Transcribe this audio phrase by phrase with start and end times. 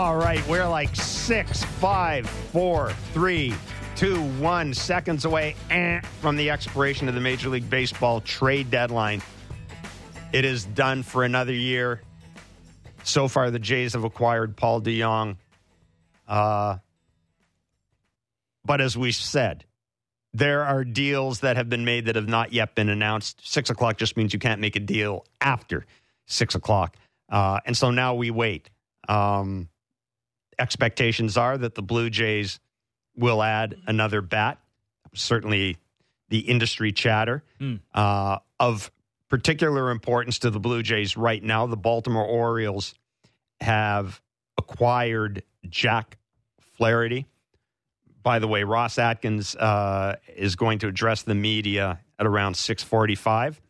[0.00, 3.52] All right, we're like six, five, four, three,
[3.96, 9.20] two, one seconds away eh, from the expiration of the Major League Baseball trade deadline.
[10.32, 12.00] It is done for another year.
[13.02, 15.36] So far, the Jays have acquired Paul DeJong.
[16.26, 16.78] Uh,
[18.64, 19.66] but as we said,
[20.32, 23.46] there are deals that have been made that have not yet been announced.
[23.46, 25.84] Six o'clock just means you can't make a deal after
[26.24, 26.96] six o'clock.
[27.28, 28.70] Uh, and so now we wait.
[29.06, 29.68] Um,
[30.60, 32.60] expectations are that the Blue Jays
[33.16, 34.58] will add another bat.
[35.14, 35.76] Certainly,
[36.28, 37.80] the industry chatter Mm.
[37.94, 38.90] uh, of
[39.28, 41.66] particular importance to the Blue Jays right now.
[41.66, 42.94] The Baltimore Orioles
[43.60, 44.20] have
[44.58, 46.18] acquired Jack
[46.76, 47.26] Flaherty.
[48.22, 52.82] By the way, Ross Atkins uh, is going to address the media at around six
[52.82, 53.60] forty-five.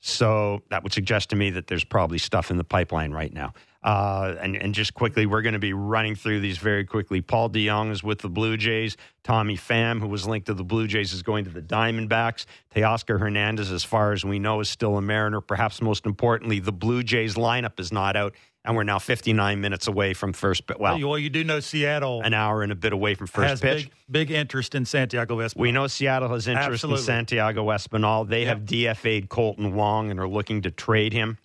[0.00, 3.52] So that would suggest to me that there's probably stuff in the pipeline right now.
[3.82, 7.22] Uh, and, and just quickly, we're going to be running through these very quickly.
[7.22, 8.96] Paul DeJong is with the Blue Jays.
[9.22, 12.44] Tommy Pham, who was linked to the Blue Jays, is going to the Diamondbacks.
[12.74, 15.40] Teoscar Hernandez, as far as we know, is still a Mariner.
[15.40, 18.34] Perhaps most importantly, the Blue Jays lineup is not out,
[18.66, 20.66] and we're now 59 minutes away from first.
[20.66, 23.62] But well, well, you do know Seattle an hour and a bit away from first
[23.62, 23.84] pitch.
[23.84, 23.92] big,
[24.28, 25.56] big interest in Santiago Espinal.
[25.56, 27.00] We know Seattle has interest Absolutely.
[27.00, 28.28] in Santiago Espinal.
[28.28, 31.38] They have DFA'd Kolten Wong and are looking to trade him.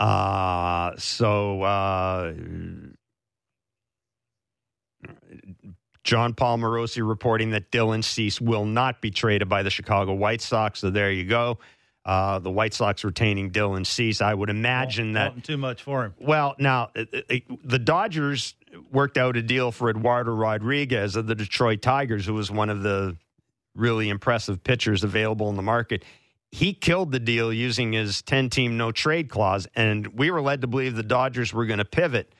[0.00, 2.32] Uh, so uh,
[6.02, 10.40] Jon Paul Morosi reporting that Dylan Cease will not be traded by the Chicago White
[10.40, 10.80] Sox.
[10.80, 11.58] So there you go.
[12.06, 14.22] Uh, the White Sox retaining Dylan Cease.
[14.22, 16.14] I would imagine that too much for him.
[16.18, 18.54] well, now it, it, the Dodgers
[18.90, 22.82] worked out a deal for Eduardo Rodriguez of the Detroit Tigers, who was one of
[22.82, 23.18] the
[23.74, 26.04] really impressive pitchers available in the market.
[26.52, 30.62] He killed the deal using his 10 team no trade clause, and we were led
[30.62, 32.32] to believe the Dodgers were going to pivot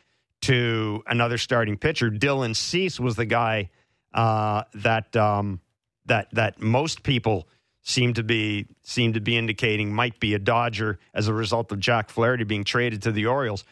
[0.43, 2.11] to another starting pitcher.
[2.11, 3.71] Dylan Cease was the guy
[4.13, 5.61] uh, that um,
[6.07, 7.49] that that most people
[7.83, 11.79] seem to be seem to be indicating might be a Dodger as a result of
[11.79, 13.65] Jack Flaherty being traded to the Orioles.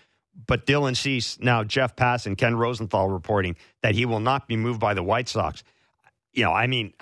[0.46, 4.56] But Dylan Cease, now Jeff Pass and Ken Rosenthal reporting that he will not be
[4.56, 5.64] moved by the White Sox.
[6.32, 6.92] You know, I mean,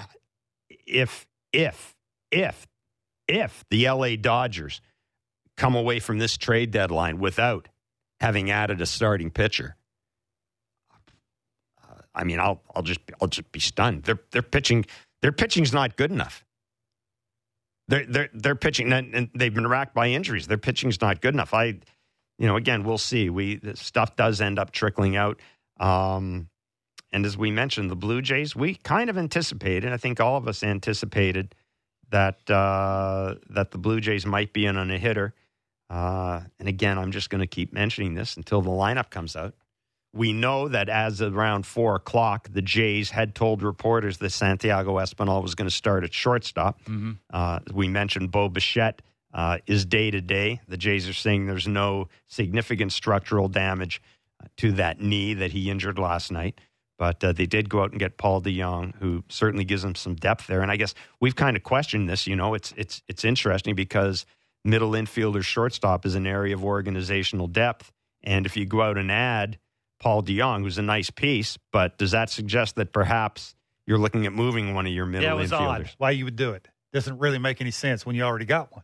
[0.86, 1.94] if if
[2.30, 2.66] if
[3.28, 4.80] if the LA Dodgers
[5.56, 7.68] come away from this trade deadline without
[8.20, 9.76] having added a starting pitcher,
[12.16, 14.04] I mean, I'll I'll just I'll just be stunned.
[14.04, 14.86] Their their pitching
[15.22, 16.44] their pitching's not good enough.
[17.88, 20.46] They're they're they're pitching and they've been racked by injuries.
[20.46, 21.52] Their pitching's not good enough.
[21.52, 21.78] I,
[22.38, 23.28] you know, again, we'll see.
[23.28, 25.40] We stuff does end up trickling out.
[25.78, 26.48] Um,
[27.12, 29.92] and as we mentioned, the Blue Jays, we kind of anticipated.
[29.92, 31.54] I think all of us anticipated
[32.10, 35.34] that uh, that the Blue Jays might be in on a hitter.
[35.88, 39.54] Uh, and again, I'm just going to keep mentioning this until the lineup comes out.
[40.12, 44.96] We know that as of around four o'clock, the Jays had told reporters that Santiago
[44.96, 46.80] Espinal was going to start at shortstop.
[46.84, 47.12] Mm-hmm.
[47.30, 49.02] Uh, we mentioned Bo Bichette
[49.34, 50.60] uh, is day to day.
[50.66, 54.00] The Jays are saying there's no significant structural damage
[54.56, 56.60] to that knee that he injured last night.
[56.98, 60.14] But uh, they did go out and get Paul DeJong, who certainly gives them some
[60.14, 60.62] depth there.
[60.62, 62.26] And I guess we've kind of questioned this.
[62.26, 64.24] You know, it's it's it's interesting because
[64.64, 67.92] middle infielder, shortstop is an area of organizational depth.
[68.22, 69.58] And if you go out and add
[70.00, 73.54] Paul DeJong, who's a nice piece, but does that suggest that perhaps
[73.86, 75.58] you're looking at moving one of your middle Yeah, it was infielders?
[75.58, 76.66] odd why you would do it.
[76.92, 78.82] Doesn't really make any sense when you already got one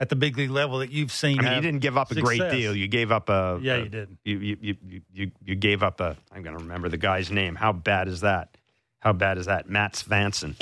[0.00, 1.38] at the big league level that you've seen.
[1.38, 2.74] I mean, you didn't give up a great deal.
[2.74, 3.58] You gave up a.
[3.62, 4.16] Yeah, a- you did.
[4.24, 6.16] You you you you- you gave up a.
[6.32, 7.54] I'm going to remember the guy's name.
[7.54, 8.56] How bad is that?
[9.00, 9.68] How bad is that?
[9.68, 10.56] Matt Svanson,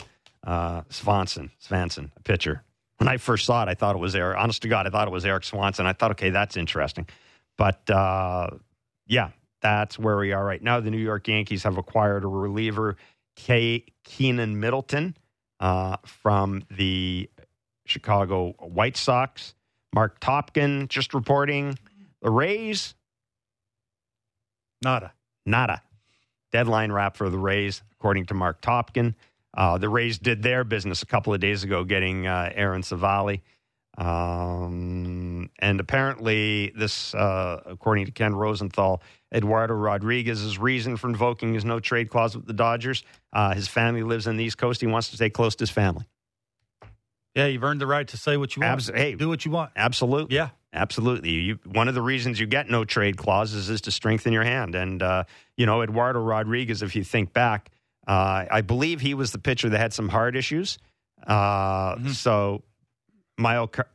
[0.47, 2.63] uh, Swanson, Svanson, a pitcher.
[2.99, 4.37] When I first saw it, I thought it was Eric.
[4.39, 5.87] Honest to God, I thought it was Eric Swanson.
[5.87, 7.07] I thought, okay, that's interesting.
[7.57, 8.51] But uh,
[9.07, 10.81] yeah, that's where we are right now.
[10.81, 12.97] The New York Yankees have acquired a reliever,
[13.37, 13.85] K.
[14.05, 15.17] Keynan Middleton,
[15.61, 17.29] uh, from the
[17.89, 19.55] Chicago White Sox.
[19.95, 21.79] Marc Topkin just reporting
[22.23, 22.95] the Rays,
[24.83, 25.13] Nada.
[25.47, 25.83] nada.
[26.53, 29.15] Deadline wrap for the Rays, according to Marc Topkin.
[29.57, 33.41] Uh, the Rays did their business a couple of days ago, getting uh, Aaron Civale.
[33.97, 39.03] Um, and apparently, this, uh, according to Ken Rosenthal,
[39.35, 43.03] Eduardo Rodriguez's reason for invoking his no trade clause with the Dodgers.
[43.33, 44.81] Uh, his family lives on the East Coast.
[44.81, 46.07] He wants to stay close to his family.
[47.39, 48.73] Yeah, you've earned the right to say what you want.
[48.73, 49.15] Abs- hey.
[49.15, 49.71] do what you want.
[49.77, 50.35] Absolutely.
[50.37, 50.51] Yeah.
[50.73, 51.31] Absolutely.
[51.31, 54.75] You, one of the reasons you get no trade clauses is to strengthen your hand.
[54.75, 55.25] And, uh,
[55.57, 57.71] you know, Eduardo Rodriguez, if you think back,
[58.07, 60.79] uh, I believe he was the pitcher that had some heart issues.
[61.27, 62.11] Uh, Mhm.
[62.11, 62.65] So,
[63.41, 63.87] myocar-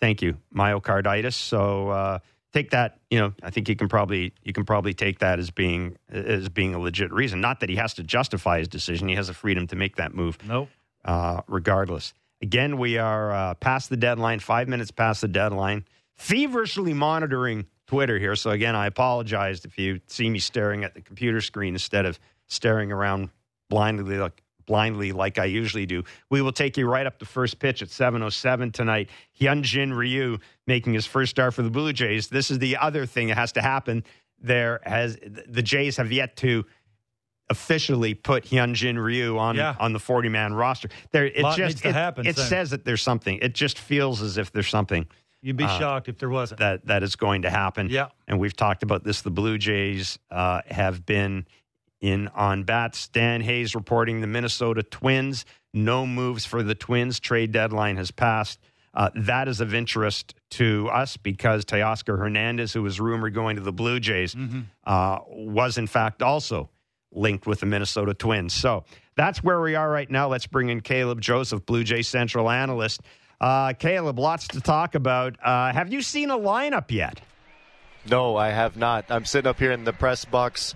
[0.00, 1.34] thank you, myocarditis.
[1.34, 2.18] So, uh,
[2.52, 2.98] take that.
[3.10, 6.48] You know, I think you can probably you can probably take that as being as
[6.48, 7.40] being a legit reason.
[7.40, 10.14] Not that he has to justify his decision; he has the freedom to make that
[10.14, 10.38] move.
[10.46, 10.68] Nope.
[11.04, 14.38] Uh, regardless, again, we are uh, past the deadline.
[14.38, 15.84] Five minutes past the deadline.
[16.14, 18.36] Feverishly monitoring Twitter here.
[18.36, 22.20] So again, I apologize if you see me staring at the computer screen instead of
[22.46, 23.30] staring around
[23.70, 26.04] blindly like blindly like I usually do.
[26.30, 29.10] We will take you right up to first pitch at 7:07 tonight.
[29.40, 32.28] Hyunjin Ryu making his first start for the Blue Jays.
[32.28, 34.04] This is the other thing that has to happen.
[34.38, 35.18] There has
[35.48, 36.66] the Jays have yet to
[37.50, 39.74] officially put Hyunjin Ryu on Yeah.
[39.78, 40.88] on the 40 man roster.
[41.12, 43.38] There it just it, happen it says that there's something.
[43.42, 45.06] It just feels as if there's something
[45.42, 46.60] You'd be Uh, shocked if there wasn't.
[46.60, 47.88] that that is going to happen.
[47.90, 48.08] Yeah.
[48.26, 49.20] And we've talked about this.
[49.20, 51.46] The Blue Jays uh, have been
[52.00, 53.08] in on bats.
[53.08, 55.44] Dan Hayes reporting the Minnesota Twins.
[55.74, 57.20] No moves for the Twins.
[57.20, 58.58] Trade deadline has passed.
[58.94, 63.62] Uh, that is of interest to us because Teoscar Hernandez, who was rumored going to
[63.62, 64.34] the Blue Jays,
[64.84, 66.70] uh, was in fact also
[67.14, 68.52] linked with the Minnesota Twins.
[68.52, 68.84] So
[69.16, 70.28] that's where we are right now.
[70.28, 73.00] Let's bring in Caleb Joseph, Blue Jay Central analyst.
[73.40, 75.36] Uh, Caleb, lots to talk about.
[75.42, 77.20] Uh, have you seen a lineup yet?
[78.08, 79.06] No, I have not.
[79.10, 80.74] I'm sitting up here in the press box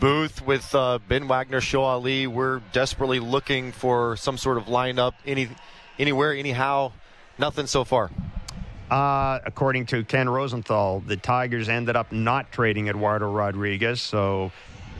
[0.00, 2.26] booth with uh, Ben Wagner, Show Ali.
[2.26, 5.48] We're desperately looking for some sort of lineup, any,
[5.98, 6.92] anywhere, anyhow.
[7.38, 8.10] Nothing so far.
[8.90, 14.02] Uh, according to Ken Rosenthal, the Tigers ended up not trading Eduardo Rodriguez.
[14.02, 14.52] So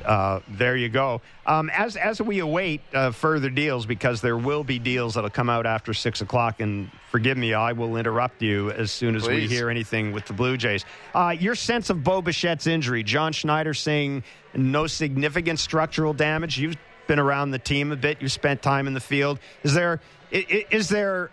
[0.05, 1.21] uh, there you go.
[1.47, 5.51] Um, as as we await uh, further deals, because there will be deals that'll come
[5.51, 6.61] out after six o'clock.
[6.61, 10.33] And forgive me, I will interrupt you as soon as we hear anything with the
[10.33, 10.85] Blue Jays.
[11.15, 13.03] Uh, your sense of Bo Bichette's injury?
[13.03, 16.59] John Schneider saying no significant structural damage.
[16.59, 16.77] You've
[17.07, 18.21] been around the team a bit.
[18.21, 19.39] You've spent time in the field.
[19.63, 20.01] Is there
[20.31, 21.31] is there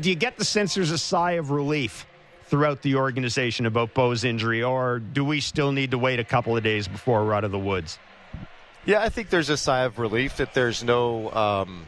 [0.00, 2.06] do you get the sense there's a sigh of relief
[2.52, 6.54] throughout the organization about Bo's injury, or do we still need to wait a couple
[6.54, 7.98] of days before we're out of the woods?
[8.84, 11.86] Yeah, I think there's a sigh of relief that there's no um,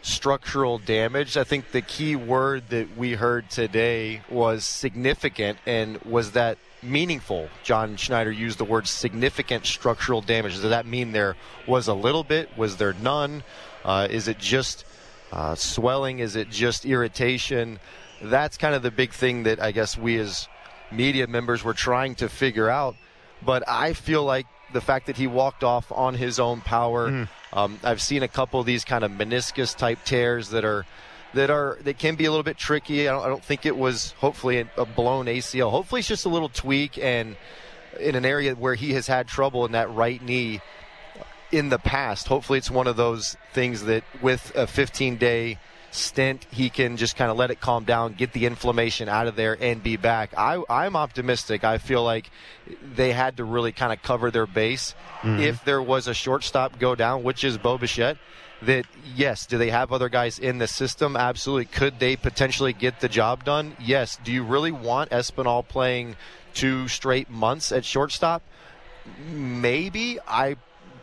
[0.00, 1.36] structural damage.
[1.36, 7.50] I think the key word that we heard today was significant, and was that meaningful?
[7.62, 10.54] John Schneider used the word significant structural damage.
[10.54, 12.56] Does that mean there was a little bit?
[12.56, 13.42] Was there none?
[13.84, 14.86] Uh, is it just
[15.32, 16.20] uh, swelling?
[16.20, 17.78] Is it just irritation?
[18.22, 20.48] That's kind of the big thing that I guess we as
[20.90, 22.96] media members were trying to figure out.
[23.44, 27.08] But I feel like the fact that he walked off on his own power.
[27.52, 30.84] Um, I've seen a couple of these kind of meniscus type tears that are
[31.34, 33.08] that are that can be a little bit tricky.
[33.08, 35.70] I don't, I don't think it was hopefully a, a blown ACL.
[35.70, 37.36] Hopefully it's just a little tweak and
[37.98, 40.60] in an area where he has had trouble in that right knee
[41.50, 42.28] in the past.
[42.28, 45.58] Hopefully it's one of those things that with a 15 day
[45.90, 49.36] stint he can just kind of let it calm down, get the inflammation out of
[49.36, 50.32] there and be back.
[50.36, 51.64] I I'm optimistic.
[51.64, 52.30] I feel like
[52.94, 55.40] they had to really kind of cover their base mm-hmm.
[55.40, 58.18] if there was a shortstop go down, which is Bo Bichette
[58.62, 61.16] that yes, do they have other guys in the system?
[61.16, 61.66] Absolutely.
[61.66, 63.76] Could they potentially get the job done?
[63.78, 64.18] Yes.
[64.22, 66.16] Do you really want Espinal playing
[66.54, 68.42] two straight months at shortstop?
[69.30, 70.18] Maybe.
[70.26, 70.56] I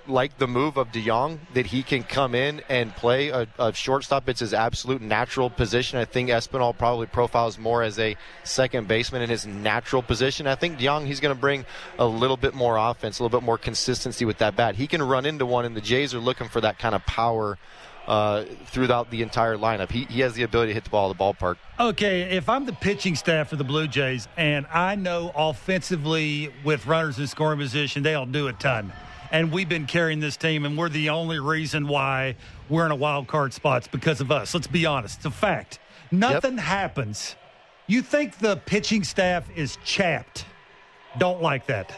[0.08, 3.74] like the move of De DeJong that he can come in and play a, a
[3.74, 4.30] shortstop.
[4.30, 6.00] It's his absolute natural position.
[6.00, 10.48] I think Espinal probably profiles more as a second baseman in his natural position.
[10.48, 11.66] I think De DeJong, he's going to bring
[12.00, 14.76] a little bit more offense, a little bit more consistency with that bat.
[14.76, 17.58] He can run into one, and the Jays are looking for that kind of power
[18.08, 19.92] uh, throughout the entire lineup.
[19.92, 21.58] He, he has the ability to hit the ball at the ballpark.
[21.80, 26.86] Okay, if I'm the pitching staff for the Blue Jays and I know offensively with
[26.86, 28.94] runners in scoring position, they'll do a ton.
[29.32, 32.36] And we've been carrying this team, and we're the only reason why
[32.70, 34.54] we're in a wild card spots because of us.
[34.54, 35.18] Let's be honest.
[35.18, 35.80] It's a fact.
[36.12, 37.36] Nothing happens.
[37.88, 40.46] You think the pitching staff is chapped.
[41.18, 41.92] Don't like that.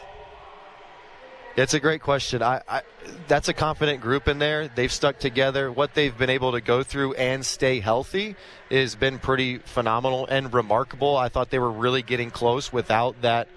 [1.56, 2.40] It's a great question.
[2.40, 2.82] I, I
[3.26, 4.68] that's a confident group in there.
[4.68, 5.72] They've stuck together.
[5.72, 8.36] What they've been able to go through and stay healthy
[8.70, 11.16] has been pretty phenomenal and remarkable.
[11.16, 13.48] I thought they were really getting close without that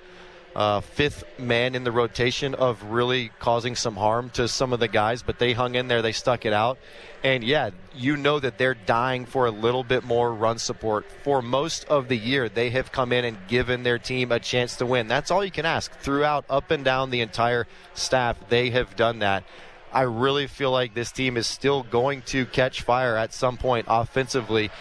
[0.56, 4.88] uh, fifth man in the rotation of really causing some harm to some of the
[4.88, 6.02] guys, but they hung in there.
[6.02, 6.78] They stuck it out.
[7.24, 11.06] And yeah, you know that they're dying for a little bit more run support.
[11.24, 14.76] For most of the year, they have come in and given their team a chance
[14.78, 15.08] to win.
[15.08, 15.92] That's all you can ask.
[16.00, 19.44] Throughout, up and down the entire staff, they have done that.
[19.94, 23.86] I really feel like this team is still going to catch fire at some point
[23.90, 24.72] offensively.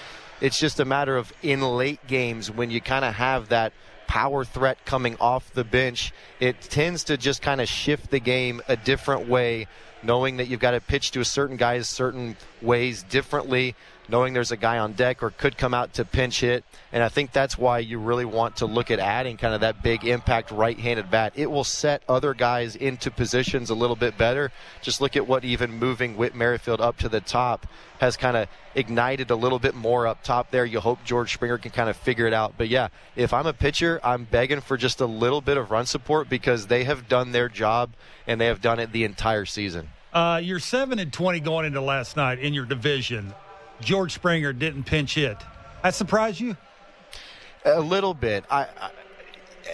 [0.41, 3.73] It's just a matter of in late games when you kind of have that
[4.11, 8.61] power threat coming off the bench, it tends to just kind of shift the game
[8.67, 9.69] a different way
[10.03, 13.77] knowing that you've got to pitch to a certain guys certain ways differently,
[14.11, 16.65] knowing there's a guy on deck or could come out to pinch hit.
[16.93, 19.83] And I think that's why you really want to look at adding kind of that
[19.83, 21.33] big impact right handed bat.
[21.37, 24.51] It will set other guys into positions a little bit better.
[24.83, 27.67] Just look at what even moving Whit Merrifield up to the top
[28.01, 30.65] has kind of ignited a little bit more up top there.
[30.65, 32.55] You hope George Springer can kind of figure it out.
[32.57, 35.87] But yeah, if I'm a pitcher, I'm begging for just a little bit of run
[35.87, 37.93] support because they have done their job
[38.27, 39.91] and they have done it the entire season.
[40.13, 43.33] Uh, you're seven and twenty going into last night in your division.
[43.81, 45.37] George Springer didn't pinch hit.
[45.83, 46.57] That surprised you?
[47.65, 48.45] A little bit.
[48.51, 48.91] I, I,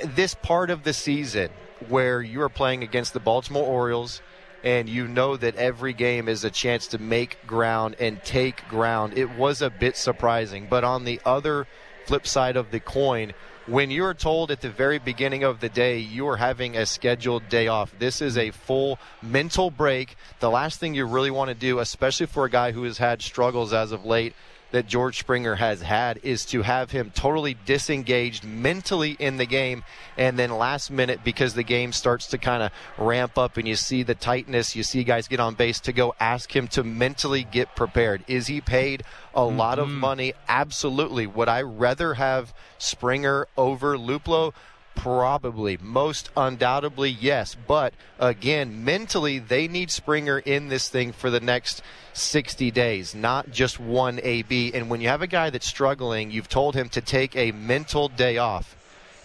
[0.04, 1.50] this part of the season
[1.88, 4.22] where you are playing against the Baltimore Orioles
[4.64, 9.16] and you know that every game is a chance to make ground and take ground,
[9.16, 10.66] it was a bit surprising.
[10.68, 11.66] But on the other
[12.06, 13.32] flip side of the coin,
[13.66, 17.49] when you're told at the very beginning of the day you are having a scheduled
[17.49, 20.16] day off, this is a full mental break.
[20.38, 23.23] The last thing you really want to do, especially for a guy who has had
[23.23, 24.35] struggles as of late,
[24.73, 29.85] that George Springer has had is to have him totally disengaged mentally in the game
[30.16, 33.76] and then last minute because the game starts to kind of ramp up and you
[33.76, 37.44] see the tightness, you see guys get on base to go ask him to mentally
[37.44, 38.25] get prepared.
[38.26, 39.02] Is he paid
[39.35, 39.56] a mm-hmm.
[39.56, 40.32] lot of money?
[40.49, 41.26] Absolutely.
[41.26, 44.52] Would I rather have Springer over Luplow?
[44.96, 45.78] Probably.
[45.80, 47.54] Most undoubtedly, yes.
[47.54, 51.82] But again, mentally, they need Springer in this thing for the next
[52.14, 54.72] 60 days, not just one AB.
[54.74, 58.08] And when you have a guy that's struggling, you've told him to take a mental
[58.08, 58.76] day off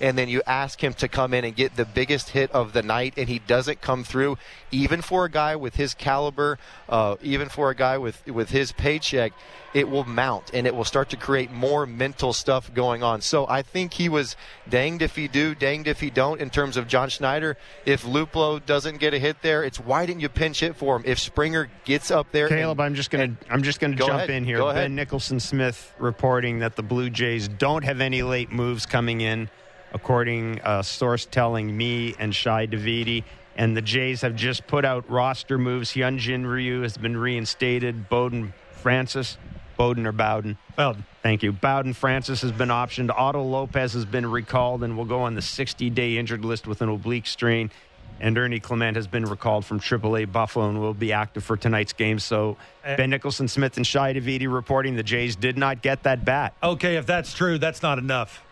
[0.01, 2.81] and then you ask him to come in and get the biggest hit of the
[2.81, 4.37] night, and he doesn't come through,
[4.71, 6.57] even for a guy with his caliber,
[6.89, 9.31] uh, even for a guy with with his paycheck,
[9.73, 13.21] it will mount and it will start to create more mental stuff going on.
[13.21, 14.35] So I think he was
[14.67, 16.41] danged if he do, danged if he don't.
[16.41, 20.21] In terms of John Schneider, if Luplow doesn't get a hit there, it's why didn't
[20.21, 21.03] you pinch hit for him?
[21.05, 24.29] If Springer gets up there, Caleb, and, I'm just gonna I'm just gonna jump ahead,
[24.31, 24.59] in here.
[24.73, 29.49] Ben Nicholson Smith reporting that the Blue Jays don't have any late moves coming in
[29.93, 33.23] according a uh, source telling me and Shi Davidi.
[33.55, 35.91] And the Jays have just put out roster moves.
[35.91, 38.07] Hyunjin Ryu has been reinstated.
[38.09, 39.37] Bowden Francis,
[39.77, 40.57] Bowden or Bowden?
[40.75, 41.05] Bowden.
[41.21, 41.51] Thank you.
[41.51, 43.09] Bowden Francis has been optioned.
[43.09, 46.81] Otto Lopez has been recalled and will go on the 60 day injured list with
[46.81, 47.71] an oblique strain.
[48.19, 51.93] And Ernie Clement has been recalled from AAA Buffalo and will be active for tonight's
[51.93, 52.19] game.
[52.19, 56.23] So uh, Ben Nicholson Smith and Shi Davidi reporting the Jays did not get that
[56.23, 56.53] bat.
[56.61, 58.43] Okay, if that's true, that's not enough.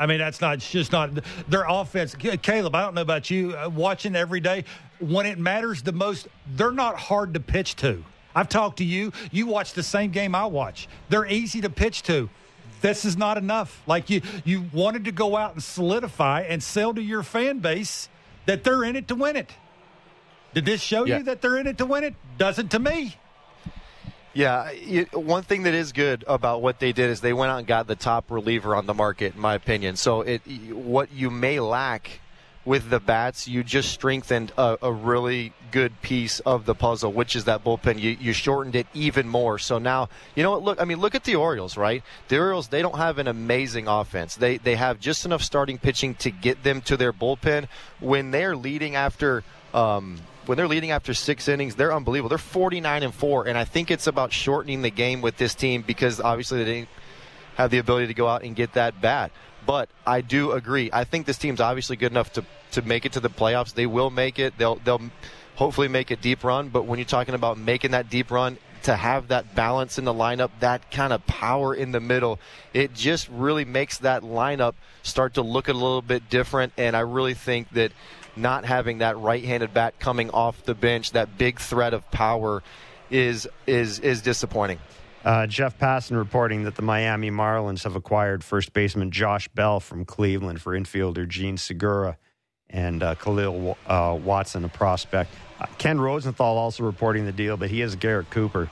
[0.00, 1.10] I mean, that's not it's just not
[1.46, 2.14] their offense.
[2.14, 4.64] Caleb, I don't know about you, uh, watching every day
[4.98, 6.26] when it matters the most,
[6.56, 8.02] they're not hard to pitch to.
[8.34, 9.12] I've talked to you.
[9.30, 10.88] You watch the same game I watch.
[11.10, 12.30] They're easy to pitch to.
[12.80, 13.82] This is not enough.
[13.86, 18.08] Like you, you wanted to go out and solidify and sell to your fan base
[18.46, 19.52] that they're in it to win it.
[20.54, 21.18] Did this show yeah.
[21.18, 22.14] you that they're in it to win it?
[22.38, 23.16] Doesn't to me.
[24.32, 24.70] Yeah,
[25.12, 27.88] one thing that is good about what they did is they went out and got
[27.88, 29.96] the top reliever on the market, in my opinion.
[29.96, 32.20] So it, what you may lack
[32.64, 37.34] with the bats, you just strengthened a, a, really good piece of the puzzle, which
[37.34, 37.98] is that bullpen.
[37.98, 39.58] You, you shortened it even more.
[39.58, 40.62] So now, you know what?
[40.62, 42.02] Look, I mean, look at the Orioles, right?
[42.28, 44.36] The Orioles, they don't have an amazing offense.
[44.36, 47.66] They they have just enough starting pitching to get them to their bullpen
[47.98, 49.42] when they're leading after.
[49.72, 52.28] Um, when they're leading after six innings, they're unbelievable.
[52.28, 55.82] They're 49 and four, and I think it's about shortening the game with this team
[55.82, 56.88] because obviously they didn't
[57.56, 59.30] have the ability to go out and get that bat.
[59.66, 60.90] But I do agree.
[60.92, 63.74] I think this team's obviously good enough to to make it to the playoffs.
[63.74, 64.56] They will make it.
[64.56, 65.10] They'll they'll
[65.56, 66.70] hopefully make a deep run.
[66.70, 70.14] But when you're talking about making that deep run, to have that balance in the
[70.14, 72.40] lineup, that kind of power in the middle,
[72.72, 76.72] it just really makes that lineup start to look a little bit different.
[76.78, 77.92] And I really think that
[78.36, 82.62] not having that right-handed bat coming off the bench, that big threat of power,
[83.10, 84.78] is is is disappointing.
[85.24, 90.04] Uh, Jeff Passan reporting that the Miami Marlins have acquired first baseman Josh Bell from
[90.06, 92.16] Cleveland for infielder Jean Segura
[92.70, 95.32] and uh, Kahlil uh, Watson, a prospect.
[95.60, 98.70] Uh, Ken Rosenthal also reporting the deal, but he has Garrett Cooper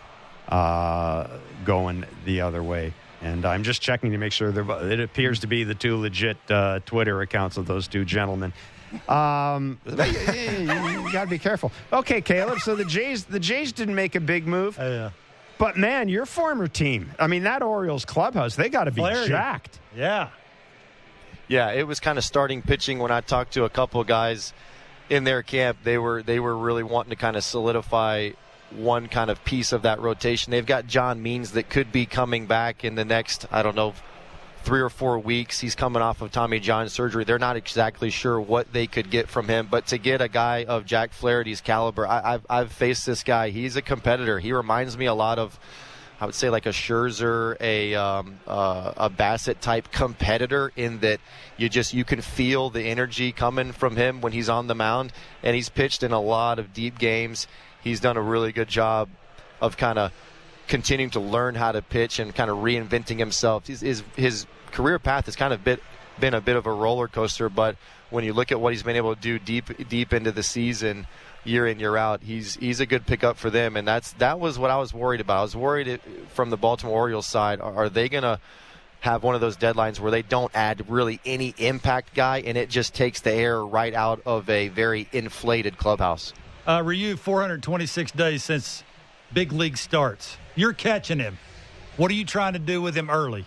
[0.49, 1.27] uh,
[1.65, 2.95] going the other way.
[3.21, 4.49] And I'm just checking to make sure
[4.91, 8.53] it appears to be the two legit uh, Twitter accounts of those two gentlemen.
[9.09, 11.73] Um, you, you got to be careful.
[11.93, 12.61] Okay, Caleb.
[12.61, 14.79] So the Jays, the Jays didn't make a big move.
[14.79, 15.11] Uh, yeah.
[15.59, 17.11] But man, your former team.
[17.19, 19.29] I mean, that Orioles clubhouse, they got to be Clarity.
[19.29, 19.81] jacked.
[19.97, 20.31] Yeah.
[21.49, 24.53] Yeah, it was kind of starting pitching when I talked to a couple guys
[25.09, 25.79] in their camp.
[25.83, 28.31] They were they were really wanting to kind of solidify
[28.71, 30.51] one kind of piece of that rotation.
[30.51, 33.95] They've got John Means that could be coming back in the next, I don't know,
[34.69, 35.59] three or four weeks.
[35.61, 37.25] He's coming off of Tommy John surgery.
[37.25, 40.65] They're not exactly sure what they could get from him, but to get a guy
[40.65, 43.49] of Jack Flaherty's caliber, I, have I've faced this guy.
[43.49, 44.39] He's a competitor.
[44.39, 45.59] He reminds me a lot of.
[46.21, 51.21] I would say like a Scherzer, a um, uh, a Bassitt type competitor in that
[51.57, 55.15] you just you can feel the energy coming from him when he's on the mound,
[55.43, 57.47] and he's pitched in a lot of deep games.
[57.83, 59.09] He's done a really good job
[59.63, 60.13] of kind of
[60.67, 63.67] continuing to learn how to pitch and kind of reinventing himself.
[63.67, 65.83] His his, his career path has kind of bit,
[66.19, 67.77] been a bit of a roller coaster, but
[68.11, 71.07] when you look at what he's been able to do deep deep into the season,
[71.45, 74.59] year in year out, he's he's a good pickup for them, and that's that was
[74.59, 75.39] what I was worried about.
[75.39, 76.01] I was worried
[76.35, 78.41] from the Baltimore Orioles side, are they going to
[79.01, 82.69] have one of those deadlines where they don't add really any impact guy, and it
[82.69, 86.33] just takes the air right out of a very inflated clubhouse.
[86.67, 88.83] Uh, Ryu, 426 days since
[89.33, 90.37] big league starts.
[90.55, 91.39] You're catching him.
[91.97, 93.47] What are you trying to do with him early?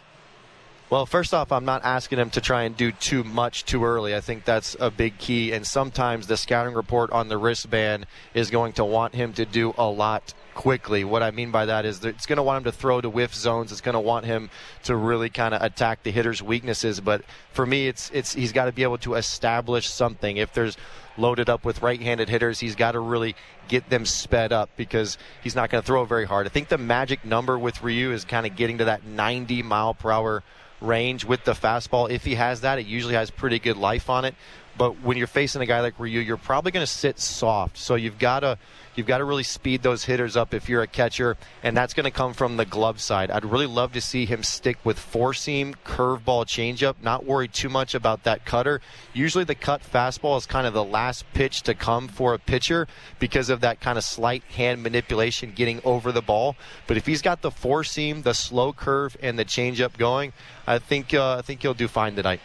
[0.91, 4.13] Well, first off, I'm not asking him to try and do too much too early.
[4.13, 5.53] I think that's a big key.
[5.53, 9.73] And sometimes the scouting report on the wristband is going to want him to do
[9.77, 11.05] a lot quickly.
[11.05, 13.09] What I mean by that is that it's going to want him to throw to
[13.09, 13.71] whiff zones.
[13.71, 14.49] It's going to want him
[14.83, 16.99] to really kind of attack the hitter's weaknesses.
[16.99, 17.21] But
[17.53, 20.35] for me, it's it's he's got to be able to establish something.
[20.35, 20.75] If there's
[21.17, 23.37] loaded up with right-handed hitters, he's got to really
[23.69, 26.47] get them sped up because he's not going to throw very hard.
[26.47, 29.93] I think the magic number with Ryu is kind of getting to that 90 mile
[29.93, 30.43] per hour
[30.81, 32.09] range with the fastball.
[32.09, 34.35] If he has that, it usually has pretty good life on it.
[34.81, 37.77] But when you're facing a guy like Ryu, you're probably going to sit soft.
[37.77, 38.57] So you've got to
[38.95, 42.05] you've got to really speed those hitters up if you're a catcher, and that's going
[42.05, 43.29] to come from the glove side.
[43.29, 46.95] I'd really love to see him stick with four seam, curveball, changeup.
[46.99, 48.81] Not worry too much about that cutter.
[49.13, 52.87] Usually, the cut fastball is kind of the last pitch to come for a pitcher
[53.19, 56.55] because of that kind of slight hand manipulation getting over the ball.
[56.87, 60.33] But if he's got the four seam, the slow curve, and the changeup going,
[60.65, 62.41] I think uh, I think he'll do fine tonight.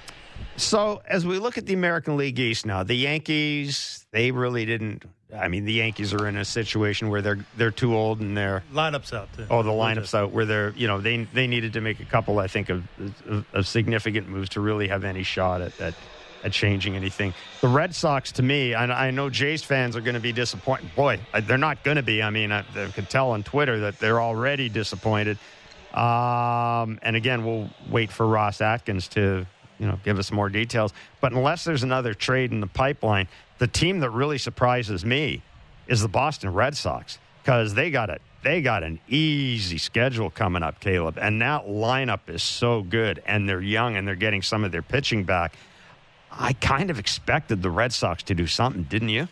[0.57, 5.05] So, as we look at the American League East now, the Yankees, they really didn't.
[5.37, 8.63] I mean, the Yankees are in a situation where they're they're too old and their
[8.73, 9.33] lineups out.
[9.35, 9.47] Too.
[9.51, 12.39] Oh, the lineups out where they're you know they they needed to make a couple,
[12.39, 12.85] I think, of
[13.27, 15.95] of, of significant moves to really have any shot at, at
[16.45, 17.35] at changing anything.
[17.61, 20.95] The Red Sox, to me, I, I know Jays fans are going to be disappointed.
[20.95, 22.23] Boy, they're not going to be.
[22.23, 25.39] I mean, I, I can tell on Twitter that they're already disappointed.
[25.93, 29.47] Um, and again, we'll wait for Ross Atkins to
[29.79, 30.93] you know give us more details.
[31.21, 35.43] But unless there's another trade in the pipeline, the team that really surprises me
[35.87, 38.21] is the Boston Red Sox because they got it.
[38.43, 43.49] They got an easy schedule coming up, Caleb, and that lineup is so good, and
[43.49, 45.55] they're young, and they're getting some of their pitching back.
[46.31, 49.29] I kind of expected the Red Sox to do something, didn't you?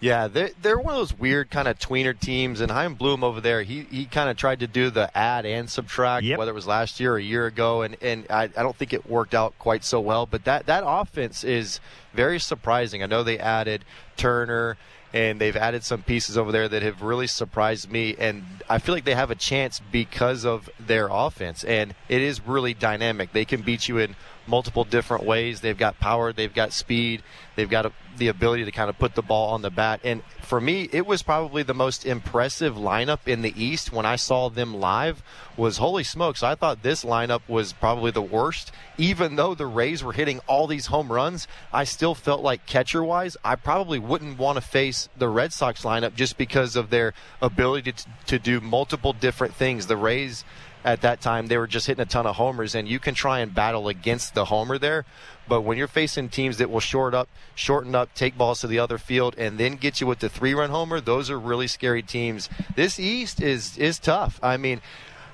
[0.00, 2.60] Yeah, they're, they're one of those weird kind of tweener teams.
[2.60, 5.68] And Chaim Bloom over there, he, he kind of tried to do the add and
[5.68, 6.38] subtract, yep.
[6.38, 7.82] whether it was last year or a year ago.
[7.82, 10.26] And, and I, I don't think it worked out quite so well.
[10.26, 11.80] But that, that offense is
[12.14, 13.02] very surprising.
[13.02, 13.84] I know they added
[14.16, 14.76] Turner
[15.12, 18.14] and they've added some pieces over there that have really surprised me.
[18.18, 21.64] And I feel like they have a chance because of their offense.
[21.64, 23.32] And it is really dynamic.
[23.32, 24.16] They can beat you in
[24.48, 25.60] multiple different ways.
[25.60, 27.22] They've got power, they've got speed,
[27.56, 30.00] they've got a, the ability to kind of put the ball on the bat.
[30.02, 34.16] And for me, it was probably the most impressive lineup in the East when I
[34.16, 35.22] saw them live.
[35.56, 36.42] Was holy smokes!
[36.42, 38.72] I thought this lineup was probably the worst.
[38.96, 43.04] Even though the Rays were hitting all these home runs, I still felt like catcher
[43.04, 47.12] wise, I probably wouldn't want to face the Red Sox lineup just because of their
[47.42, 49.86] ability to, to do multiple different things.
[49.86, 50.44] The Rays
[50.88, 53.40] at that time they were just hitting a ton of homers and you can try
[53.40, 55.04] and battle against the homer there.
[55.46, 58.78] But when you're facing teams that will short up shorten up take balls to the
[58.78, 62.02] other field and then get you with the three run homer those are really scary
[62.02, 62.48] teams.
[62.74, 64.40] This east is is tough.
[64.42, 64.80] I mean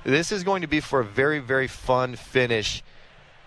[0.02, 2.82] this is going to be for a very very fun finish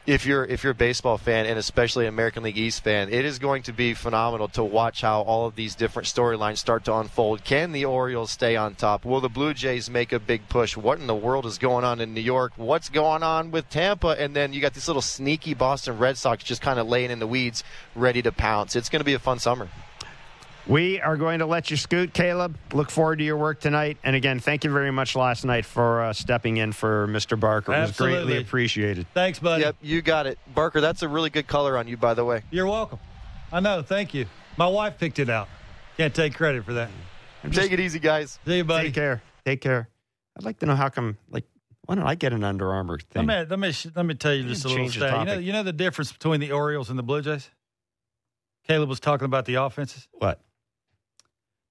[0.07, 3.25] if you're if you're a baseball fan and especially an American League East fan, it
[3.25, 6.95] is going to be phenomenal to watch how all of these different storylines start to
[6.95, 7.43] unfold.
[7.43, 9.03] Can the Orioles stay on top?
[9.03, 10.77] Will the Blue Jays make a big push?
[10.77, 12.53] What in the world is going on in New York?
[12.55, 14.15] What's going on with Tampa?
[14.17, 17.19] And then you got this little sneaky Boston Red Sox just kind of laying in
[17.19, 18.77] the weeds, ready to pounce.
[18.77, 19.67] It's going to be a fun summer.
[20.67, 22.57] We are going to let you scoot, Caleb.
[22.73, 23.97] Look forward to your work tonight.
[24.03, 27.39] And again, thank you very much last night for uh, stepping in for Mr.
[27.39, 27.73] Barker.
[27.73, 28.25] It was Absolutely.
[28.25, 29.07] greatly appreciated.
[29.13, 29.63] Thanks, buddy.
[29.63, 30.37] Yep, you got it.
[30.53, 32.43] Barker, that's a really good color on you, by the way.
[32.51, 32.99] You're welcome.
[33.49, 33.81] I know.
[33.81, 34.25] Thank you.
[34.57, 35.47] My wife picked it out.
[35.95, 36.89] Can't take credit for that.
[37.45, 38.37] Just, Take it easy, guys.
[38.45, 38.87] See you, buddy.
[38.87, 39.21] Take care.
[39.45, 39.87] Take care.
[40.37, 41.45] I'd like to know how come, like,
[41.85, 43.25] why don't I get an Under Armour thing?
[43.25, 45.19] Let me, let me, let me tell you just a little stat.
[45.19, 47.49] You know, you know the difference between the Orioles and the Blue Jays?
[48.67, 50.09] Caleb was talking about the offenses.
[50.11, 50.41] What?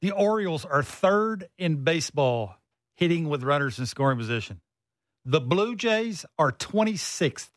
[0.03, 2.57] The Orioles are third in baseball
[2.97, 4.61] hitting with runners in scoring position.
[5.25, 7.51] The Blue Jays are 26th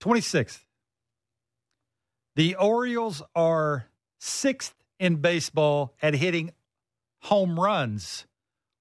[0.00, 0.60] 26th.
[2.36, 3.86] The Orioles are
[4.20, 6.52] sixth in baseball at hitting
[7.22, 8.26] home runs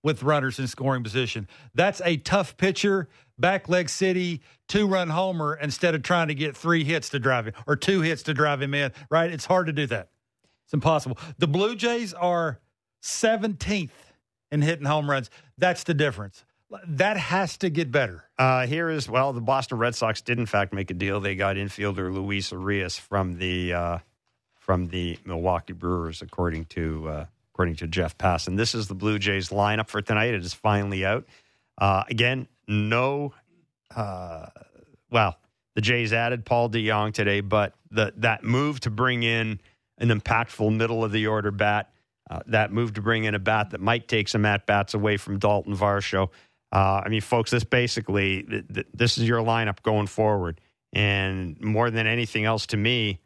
[0.03, 1.47] with runners in scoring position.
[1.73, 6.55] That's a tough pitcher, back leg city, two run homer instead of trying to get
[6.55, 9.31] three hits to drive him or two hits to drive him in, right?
[9.31, 10.09] It's hard to do that.
[10.65, 11.17] It's impossible.
[11.37, 12.59] The Blue Jays are
[13.03, 13.89] 17th
[14.51, 15.29] in hitting home runs.
[15.57, 16.43] That's the difference.
[16.87, 18.23] That has to get better.
[18.37, 21.19] Uh, here is well, the Boston Red Sox did in fact make a deal.
[21.19, 23.97] They got infielder Luis Urias from the uh,
[24.57, 28.57] from the Milwaukee Brewers, according to uh, according to Jeff Passan.
[28.57, 30.33] This is the Blue Jays lineup for tonight.
[30.33, 31.25] It is finally out.
[31.77, 33.33] Uh, again, no.
[33.95, 34.47] Uh,
[35.11, 35.37] well,
[35.75, 39.59] the Jays added Paul DeJong today, but the that move to bring in
[39.97, 41.91] an impactful middle of the order bat,
[42.29, 45.17] uh, that move to bring in a bat that might take some at bats away
[45.17, 46.29] from Dalton Varsho.
[46.71, 50.59] Uh, I mean, folks, this basically th- th- this is your lineup going forward,
[50.91, 53.21] and more than anything else, to me,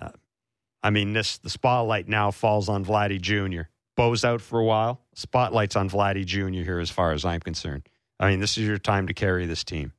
[0.00, 0.10] uh,
[0.82, 3.62] I mean, this the spotlight now falls on Vladdy Jr.
[3.96, 5.00] Bo's out for a while.
[5.14, 6.62] Spotlight's on Vladdy Jr.
[6.62, 7.88] here, as far as I'm concerned.
[8.20, 9.92] I mean, this is your time to carry this team.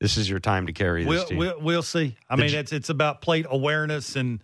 [0.00, 1.38] This is your time to carry this we'll, team.
[1.38, 2.16] We'll, we'll see.
[2.28, 4.42] I The mean, J- it's it's about plate awareness and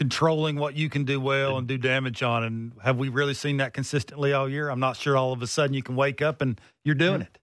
[0.00, 2.42] controlling what you can do well and do damage on.
[2.42, 4.70] And have we really seen that consistently all year?
[4.70, 5.14] I'm not sure.
[5.14, 7.36] All of a sudden, you can wake up and you're doing it.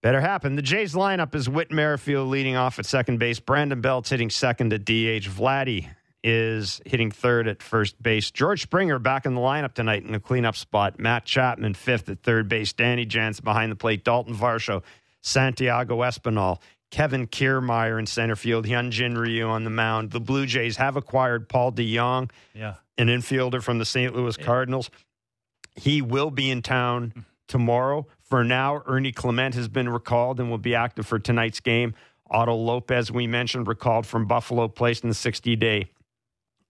[0.00, 0.54] Better happen.
[0.54, 3.40] The Jays lineup is Whit Merrifield leading off at second base.
[3.40, 5.26] Brandon Belt's hitting second at DH.
[5.26, 5.88] Vladdy
[6.22, 8.30] is hitting third at first base.
[8.30, 11.00] George Springer back in the lineup tonight in the cleanup spot.
[11.00, 12.72] Matt Chapman fifth at third base.
[12.72, 14.04] Danny Jansen behind the plate.
[14.04, 14.84] Dalton Varsho,
[15.22, 16.60] Santiago Espinal,
[16.94, 18.66] Kevin Kiermaier in center field.
[18.66, 20.12] Hyunjin Ryu on the mound.
[20.12, 22.74] The Blue Jays have acquired Paul DeJong, Yeah.
[22.96, 24.14] an infielder from the St.
[24.14, 24.90] Louis Cardinals.
[25.74, 27.20] He will be in town hmm.
[27.48, 28.06] tomorrow.
[28.22, 31.96] For now, Ernie Clement has been recalled and will be active for tonight's game.
[32.30, 35.90] Otto Lopez, we mentioned, recalled from Buffalo, placed in the 60 day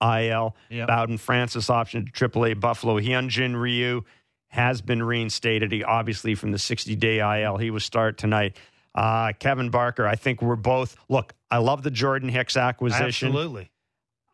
[0.00, 0.56] IL.
[0.70, 0.88] Yep.
[0.88, 2.98] Bowden Francis option to AAA Buffalo.
[2.98, 4.04] Hyunjin Ryu
[4.46, 5.70] has been reinstated.
[5.70, 7.58] He obviously from the 60 day IL.
[7.58, 8.56] He will start tonight.
[8.94, 10.96] Uh, Kevin Barker, I think we're both.
[11.08, 13.28] Look, I love the Jordan Hicks acquisition.
[13.28, 13.70] Absolutely.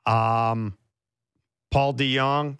[0.06, 0.76] Um,
[1.70, 2.58] Paul DeJong,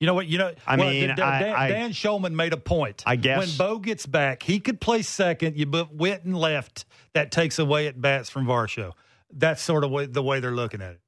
[0.00, 0.28] You know what?
[0.28, 3.02] You know, I well, mean, Dan, I- Dan, I- Dan Shulman made a point.
[3.04, 5.56] I guess- when Bo gets back, he could play second.
[5.56, 6.84] You but Witten left.
[7.14, 8.92] That takes away at bats from Varsho.
[9.32, 11.00] That's sort of way, the way they're looking at it.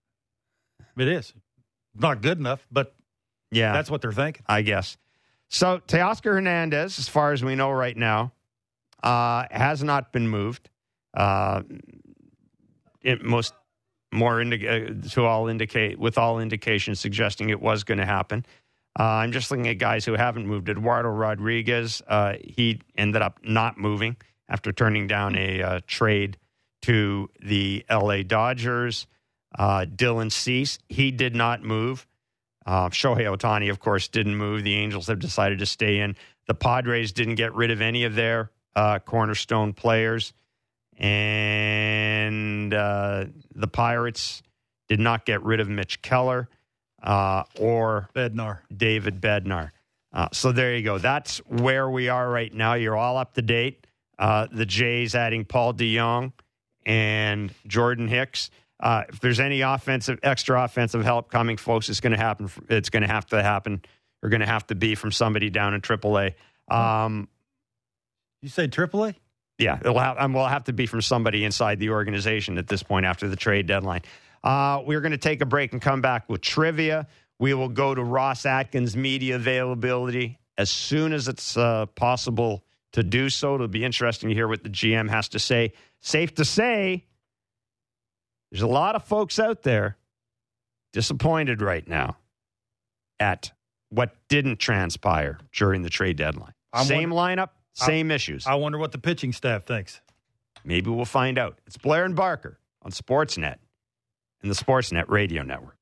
[0.96, 1.32] It is
[1.94, 2.94] not good enough, but
[3.52, 4.42] yeah, that's what they're thinking.
[4.48, 4.96] I guess.
[5.48, 8.32] So Teoscar Hernandez, as far as we know right now,
[9.02, 10.68] uh, has not been moved.
[11.14, 11.62] Uh,
[13.02, 13.54] it most
[14.12, 18.44] more indi- uh, to all indicate with all indications suggesting it was going to happen.
[18.98, 20.68] Uh, I'm just looking at guys who haven't moved.
[20.68, 24.16] Eduardo Rodriguez, uh, he ended up not moving
[24.48, 26.36] after turning down a uh, trade
[26.82, 29.06] to the LA Dodgers.
[29.56, 32.06] Uh, Dylan Cease, he did not move.
[32.66, 34.64] Uh, Shohei Ohtani, of course, didn't move.
[34.64, 36.16] The Angels have decided to stay in.
[36.46, 40.32] The Padres didn't get rid of any of their uh, cornerstone players.
[40.96, 44.42] And uh, the Pirates
[44.88, 46.48] did not get rid of Mitch Keller
[47.02, 48.58] uh, or Bednar.
[48.74, 49.70] David Bednar.
[50.12, 50.98] Uh, so there you go.
[50.98, 52.74] That's where we are right now.
[52.74, 53.86] You're all up to date.
[54.18, 56.32] Uh, the Jays adding Paul DeJong
[56.84, 58.50] and Jordan Hicks.
[58.78, 62.50] Uh, if there's any offensive, extra offensive help coming, folks, it's going to happen.
[62.68, 63.82] It's going to have to happen.
[64.22, 66.34] Or going to have to be from somebody down in AAA.
[66.68, 67.28] Um,
[68.42, 69.14] You say AAA?
[69.60, 72.82] yeah, it'll have, um, will have to be from somebody inside the organization at this
[72.82, 74.00] point after the trade deadline.
[74.42, 77.06] Uh, we're going to take a break and come back with trivia.
[77.38, 83.02] We will go to Ross Atkins' media availability as soon as it's uh, possible to
[83.02, 83.54] do so.
[83.54, 85.74] It'll be interesting to hear what the GM has to say.
[86.00, 87.04] Safe to say,
[88.50, 89.98] there's a lot of folks out there
[90.94, 92.16] disappointed right now
[93.20, 93.52] at
[93.90, 96.54] what didn't transpire during the trade deadline.
[96.72, 98.46] I'm same lineup, same issues.
[98.46, 100.00] I wonder what the pitching staff thinks.
[100.64, 101.58] Maybe we'll find out.
[101.66, 103.56] It's Blair and Barker on Sportsnet
[104.42, 105.76] and the Sportsnet Radio Network.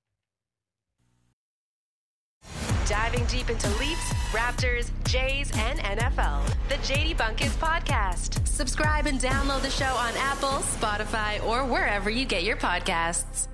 [2.87, 6.43] Diving deep into Leafs, Raptors, Jays, and NFL.
[6.69, 8.47] The JD Bunkis Podcast.
[8.47, 13.49] Subscribe and download the show on Apple, Spotify, or wherever you get your podcasts.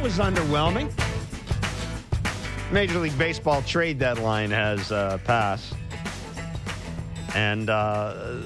[0.00, 0.90] That was underwhelming.
[2.72, 5.74] Major League Baseball trade deadline has uh, passed.
[7.34, 8.38] And uh,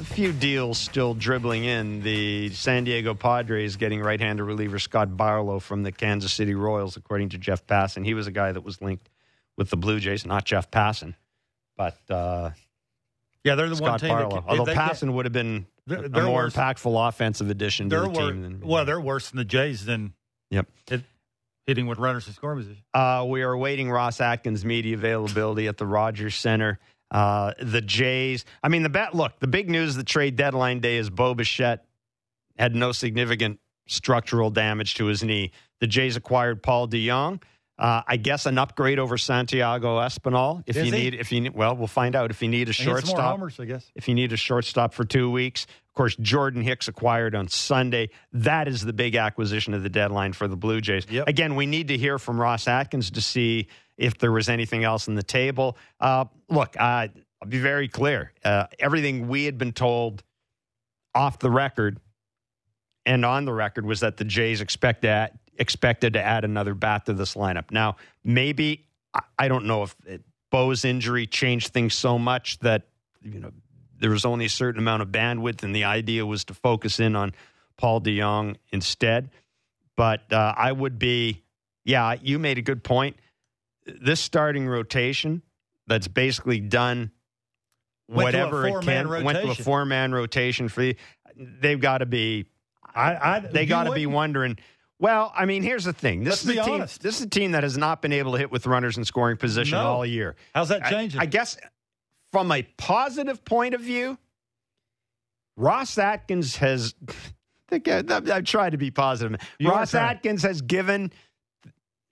[0.00, 2.00] a few deals still dribbling in.
[2.02, 6.96] The San Diego Padres getting right hander reliever Scott Barlow from the Kansas City Royals,
[6.96, 8.04] according to Jeff Passan.
[8.04, 9.08] He was a guy that was linked
[9.56, 11.14] with the Blue Jays, not Jeff Passan,
[11.76, 12.50] but uh,
[13.44, 14.08] Yeah, they're the one Scott team.
[14.08, 14.40] Barlow.
[14.40, 16.54] That, Although Passan would have been They're- a they're more worse.
[16.56, 18.42] impactful offensive addition to the wor- team.
[18.42, 20.14] Than, well, they're worse than the Jays than
[20.54, 20.66] Yep.
[20.88, 21.02] hit,
[21.66, 22.82] hitting with runners in scoring position.
[22.92, 26.78] Uh, we are awaiting Ross Atkins' media availability at the Rogers Center.
[27.10, 28.44] Uh, the Jays.
[28.62, 29.14] I mean, the bet.
[29.14, 31.84] Look, the big news: of the trade deadline day is Bo Bichette
[32.58, 35.52] had no significant structural damage to his knee.
[35.80, 37.42] The Jays acquired Paul DeJong.
[37.76, 40.62] Uh, I guess an upgrade over Santiago Espinal.
[40.66, 40.98] If Is you he?
[41.02, 42.30] need, if you need, well, we'll find out.
[42.30, 43.90] If you need a some more shortstop, homers, I guess.
[43.96, 45.66] if you need a shortstop for two weeks.
[45.88, 48.10] Of course, Jordan Hicks acquired on Sunday.
[48.32, 51.06] That is the big acquisition of the deadline for the Blue Jays.
[51.08, 51.28] Yep.
[51.28, 55.08] Again, we need to hear from Ross Atkins to see if there was anything else
[55.08, 55.76] on the table.
[56.00, 57.08] Uh, look, uh,
[57.42, 58.32] I'll be very clear.
[58.44, 60.22] Uh, everything we had been told
[61.14, 62.00] off the record
[63.06, 67.06] and on the record was that the Jays expect that, expected to add another bat
[67.06, 67.70] to this lineup.
[67.70, 68.86] Now, maybe
[69.38, 72.82] I, don't know if it, Bo's injury changed things so much that
[73.22, 73.52] you know
[73.98, 77.16] there was only a certain amount of bandwidth, and the idea was to focus in
[77.16, 77.32] on
[77.76, 79.30] Paul DeJong instead.
[79.96, 81.42] But uh, I would be,
[81.84, 83.16] yeah, you made a good point.
[83.86, 85.42] This starting rotation
[85.86, 87.12] that's basically done
[88.06, 90.96] Went to a whatever it can went to a four man rotation for the.
[91.36, 92.46] They've got to be
[92.94, 94.58] I, I they got to be wondering.
[95.04, 96.24] Well, I mean, here's the thing.
[96.24, 96.74] This Let's is a team.
[96.76, 97.02] honest.
[97.02, 99.36] This is a team that has not been able to hit with runners in scoring
[99.36, 99.84] position No.
[99.84, 100.34] all year.
[100.54, 101.20] How's that changing?
[101.20, 101.58] I, guess
[102.32, 104.16] from a positive point of view,
[105.58, 106.94] Ross Atkins has.
[107.70, 109.38] I I- I've, tried to be positive.
[109.58, 109.94] You Ross.
[109.94, 111.12] Atkins has given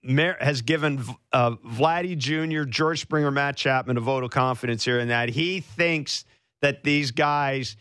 [0.05, 1.03] has given
[1.33, 5.61] uh, Vladdy Jr., George Springer, Matt Chapman a vote of confidence here in that he
[5.61, 6.27] thinks
[6.61, 7.75] that these guys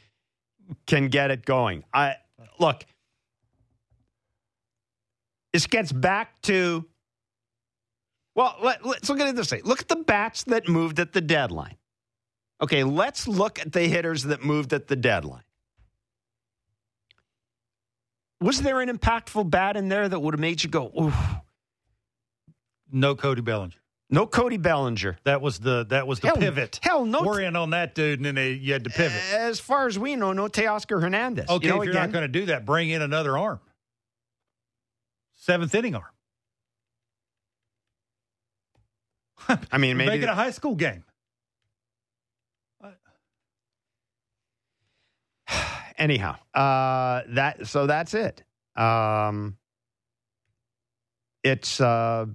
[0.88, 1.84] can get it going.
[1.93, 2.15] I
[2.60, 2.86] look.
[5.54, 6.86] This gets back to.
[8.36, 9.62] Well, let, let's look at it this way.
[9.64, 11.76] Look at the bats that moved at the deadline.
[12.62, 15.44] Okay, let's look at the hitters that moved at the deadline.
[18.40, 21.14] Was there an impactful bat in there that would have made you go, ooh?
[22.92, 23.76] no Cody Bellinger.
[24.10, 25.18] No Cody Bellinger.
[25.24, 26.80] That was the that was the Hell- pivot.
[26.82, 27.22] hell no.
[27.24, 29.22] We're in on that dude, and then they, you had to pivot.
[29.34, 31.50] As far as we know, no Teoscar Hernandez.
[31.50, 33.60] Okay, You know, if you're again, not going to do that, bring in another arm.
[35.41, 36.06] Seventh inning arm.
[39.71, 41.04] I mean, maybe Make it a high school game.
[45.97, 48.43] anyhow uh that so that's it
[48.75, 49.58] um
[51.43, 52.25] it's uh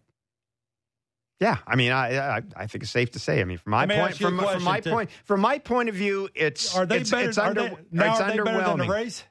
[1.41, 3.87] yeah i mean i i, I think it's safe to say i mean from my
[3.87, 4.91] point from, from my too.
[4.91, 7.29] point from my point of view it's Are they it's, better?
[7.29, 8.89] it's are under, they, now it's are they better than the underwhelming.
[8.89, 9.25] Rays?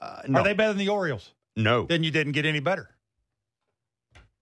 [0.00, 1.30] Uh, no, Are they better than the Orioles?
[1.56, 2.88] No Then you didn't get any better.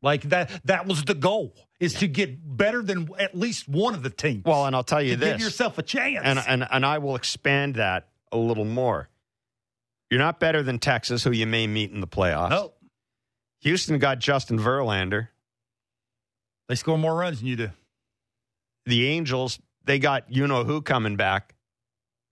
[0.00, 0.50] Like that.
[0.64, 4.44] That was the goal: is to get better than at least one of the teams.
[4.44, 6.20] well and i'll tell you this give yourself a chance.
[6.22, 9.08] and and and I will expand that a little more.
[10.10, 12.50] You're not better than Texas, who you may meet in the playoffs.
[12.50, 12.72] no,
[13.60, 15.28] Houston got Justin Verlander.
[16.68, 17.70] they score more runs than you do.
[18.86, 21.56] The Angels, they got you know who coming back,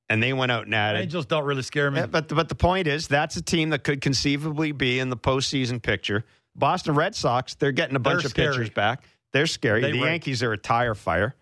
[0.09, 1.03] and they went out and added.
[1.03, 2.01] Angels don't really scare me.
[2.01, 5.17] Yeah, but but the point is, that's a team that could conceivably be in the
[5.17, 6.25] postseason picture.
[6.55, 9.03] Boston Red Sox, they're getting a bunch They're of pitchers back.
[9.33, 9.83] They're scary.
[9.83, 11.35] They the rank- Yankees are a tire fire.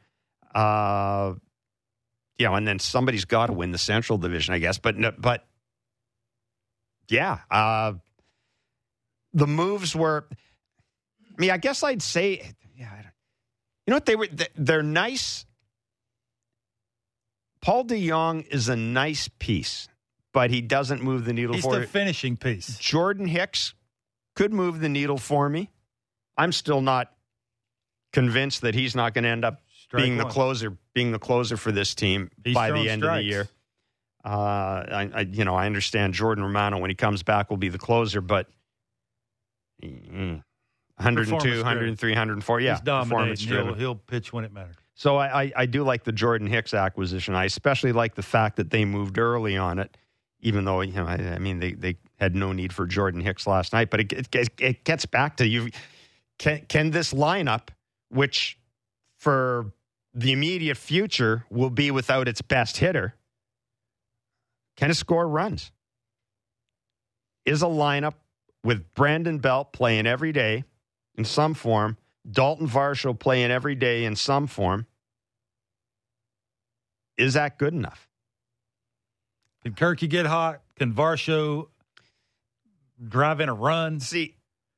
[0.54, 1.34] Uh,
[2.38, 4.78] you know, and then somebody's got to win the Central Division, I guess.
[4.78, 5.44] But but
[7.08, 7.92] yeah, uh,
[9.32, 10.26] the moves were.
[11.36, 13.12] I mean, I guess I'd say, yeah, I don't-
[13.86, 14.28] you know what they were?
[14.28, 15.44] they- They're nice.
[17.64, 19.88] Paul DeJong is a nice piece,
[20.34, 21.62] but he doesn't move the needle for me.
[21.62, 22.78] He's for the finishing piece.
[22.78, 23.72] Jordan Hicks
[24.36, 25.70] could move the needle for me.
[26.36, 27.10] I'm still not
[28.12, 31.56] convinced that he's not going to end up Strike being the closer, being the closer
[31.56, 33.48] for this team He's by the end of the year.
[34.22, 37.70] Uh, I, I, you know, I understand Jordan Romano when he comes back will be
[37.70, 38.46] the closer, but
[39.82, 40.42] mm,
[40.96, 43.48] 102, Performance 103, 104, yeah, He's dominating.
[43.48, 44.76] He'll, he'll pitch when it matters.
[44.94, 47.34] So I, I, I do like the Jordan Hicks acquisition.
[47.34, 49.96] I especially like the fact that they moved early on it,
[50.40, 53.46] even though you know I, I mean they, they had no need for Jordan Hicks
[53.46, 53.90] last night.
[53.90, 55.70] But it, it, it gets back to you.
[56.38, 57.68] Can can this lineup,
[58.08, 58.58] which
[59.18, 59.72] for
[60.14, 63.14] the immediate future will be without its best hitter,
[64.76, 65.72] can it score runs?
[67.44, 68.14] Is a lineup
[68.62, 70.64] with Brandon Belt playing every day
[71.16, 71.96] in some form,
[72.30, 74.86] Dalton Varsho playing every day in some form.
[77.16, 78.08] is that good enough?
[79.62, 80.62] Can Kirky get hot?
[80.76, 81.68] Can Varsho
[83.06, 84.00] drive in a run?
[84.00, 84.36] See,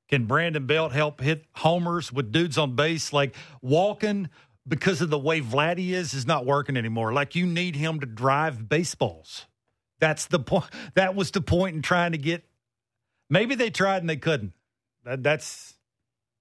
[0.09, 3.12] Can Brandon Belt help hit homers with dudes on base?
[3.12, 4.28] Like walking
[4.68, 7.12] because of the way Vladdy is is not working anymore.
[7.12, 9.46] Like you need him to drive baseballs.
[9.98, 10.66] That's the point.
[10.94, 12.44] That was the point in trying to get.
[13.30, 14.52] Maybe they tried and they couldn't.
[15.04, 15.75] That, that's.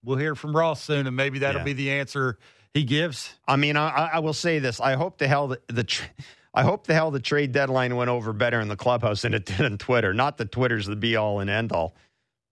[0.05, 1.65] We'll hear from Ross soon, and maybe that'll Yeah.
[1.65, 2.37] be the answer
[2.73, 3.33] he gives.
[3.47, 6.05] I mean, I, I will say this: I hope the hell the, the tr-
[6.53, 9.45] I hope the hell the trade deadline went over better in the clubhouse than it
[9.45, 10.13] did on Twitter.
[10.13, 11.95] Not that Twitter's the be all and end all,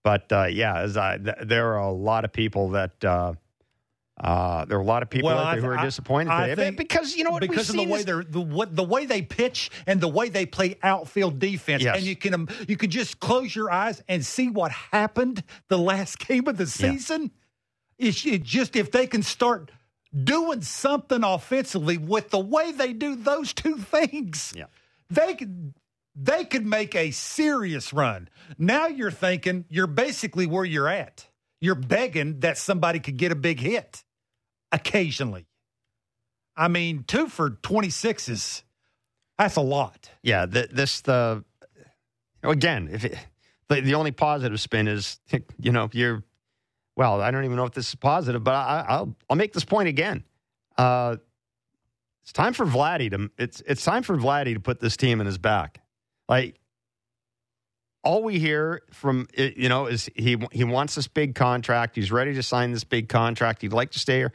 [0.04, 3.04] but uh, yeah, as I, th- there are a lot of people that.
[3.06, 3.34] Uh,
[4.22, 6.54] uh, there are a lot of people Well, out there I- who are disappointed I
[6.54, 9.24] think because you know what because of the way they're the what the way they
[9.24, 11.98] pitch and the way they play outfield defense, Yes.
[11.98, 15.80] and you can um, you can just close your eyes and see what happened the
[15.80, 16.70] last game of the Yeah.
[18.04, 19.72] It's it just if they can start
[20.24, 24.66] doing something offensively with the way they do those two things, Yeah.
[25.10, 25.74] they could
[26.16, 28.30] they could make a serious run.
[28.60, 31.28] Now you're thinking you're basically where you're at.
[31.62, 34.04] You're begging that somebody could get a big hit
[34.72, 35.46] occasionally.
[36.56, 38.64] I mean, two for 26 is
[39.40, 40.10] that's a lot.
[40.22, 41.44] yeah, th- this the
[42.44, 43.18] again, if it,
[43.70, 45.20] the the only positive spin is
[45.60, 46.24] you know you're
[46.96, 49.66] well, I don't even know if this is positive, but I, I'll I'll make this
[49.66, 50.24] point again.
[50.78, 51.18] Uh,
[52.22, 55.26] it's time for Vladdy to it's it's time for Vladdy to put this team in
[55.26, 55.82] his back.
[56.30, 56.60] Like
[58.04, 61.96] all we hear from you know is he he wants this big contract.
[61.96, 63.62] He's ready to sign this big contract.
[63.62, 64.34] He'd like to stay here.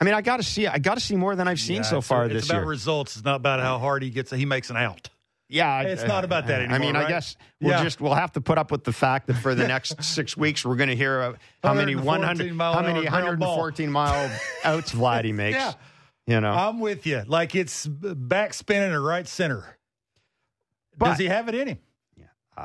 [0.00, 0.66] I mean, I got to see.
[0.66, 2.58] I got to see more than I've seen Yeah, so it's- far it's this about
[2.62, 2.66] year.
[2.66, 3.14] results.
[3.16, 4.32] It's not about how hard he gets.
[4.32, 5.08] He makes an out.
[5.52, 6.76] Yeah, I- It's not about that anymore.
[6.76, 7.82] I mean, I guess we'll Yeah.
[7.84, 10.64] just we'll have to put up with the fact that for the next six weeks
[10.64, 13.58] we're going to hear uh, how many 114 one hundred mile how many ground ball.
[13.58, 14.30] 114 mile
[14.64, 15.56] outs Vladdy makes.
[15.58, 15.72] Yeah.
[16.26, 17.22] You know, I'm with you.
[17.26, 19.76] Like it's back spinning or right center.
[20.96, 21.78] But- Does he have it in him?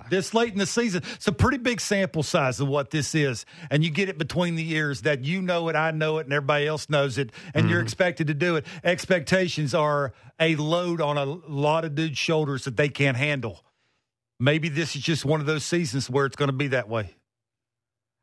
[0.10, 3.46] This late in the season, it's a pretty big sample size of what this is,
[3.72, 6.34] and you get it between the ears that you know it, I know it, and
[6.34, 7.72] everybody else knows it, and Mm-hmm.
[7.72, 8.66] you're expected to do it.
[8.84, 13.64] Expectations are a load on a lot of dudes' shoulders that they can't handle.
[14.40, 17.16] Maybe this is just one of those seasons where it's going to be that way.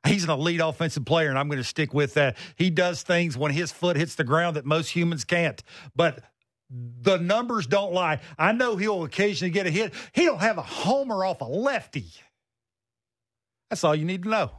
[0.06, 2.36] He's an elite offensive player, and I'm going to stick with that.
[2.56, 5.62] He does things when his foot hits the ground that most humans can't.
[5.96, 6.22] But
[6.70, 8.20] the numbers don't lie.
[8.38, 9.92] I know he'll occasionally get a hit.
[10.12, 12.06] He'll have a homer off a lefty.
[13.70, 14.50] That's all you need to know.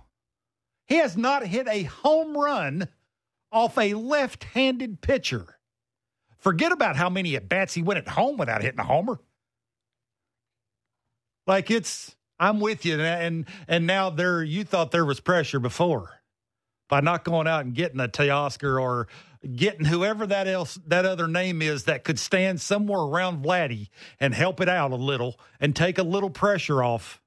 [0.87, 2.87] He has not hit a home run
[3.51, 5.57] off a left handed pitcher.
[6.37, 9.19] Forget about how many at bats he went at home without hitting a homer.
[11.47, 16.21] Like it's, I'm with you, and and now there, you thought there was pressure before
[16.89, 19.07] by not going out and getting a Teoscar or
[19.45, 24.33] getting whoever that else that other name is that could stand somewhere around Vladdy and
[24.33, 27.21] help it out a little and take a little pressure off.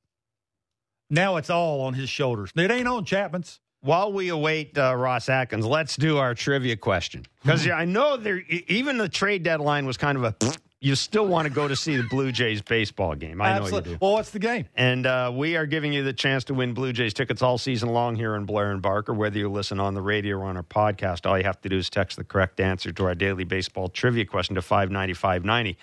[1.10, 2.52] Now it's all on his shoulders.
[2.54, 3.60] It ain't on Chapman's.
[3.80, 8.42] while we await uh, Ross Atkins, let's do our trivia question because I know there
[8.66, 10.34] even the trade deadline was kind of a.
[10.80, 13.42] You still want to go to see the Blue Jays baseball game?
[13.42, 13.98] I know you do.
[14.00, 14.68] Well, what's the game?
[14.76, 17.88] And uh, we are giving you the chance to win Blue Jays tickets all season
[17.88, 19.12] long here in Blair and Barker.
[19.12, 21.78] Whether you listen on the radio or on our podcast, all you have to do
[21.78, 25.76] is text the correct answer to our daily baseball trivia question to 59590.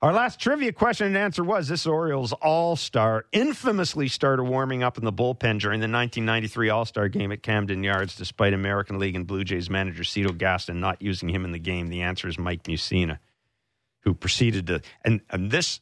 [0.00, 4.96] Our last trivia question and answer was this Orioles All Star infamously started warming up
[4.96, 9.16] in the bullpen during the 1993 All Star game at Camden Yards, despite American League
[9.16, 11.88] and Blue Jays manager Cito Gaston not using him in the game.
[11.88, 13.18] The answer is Mike Mussina,
[14.06, 15.80] who proceeded to, and, and this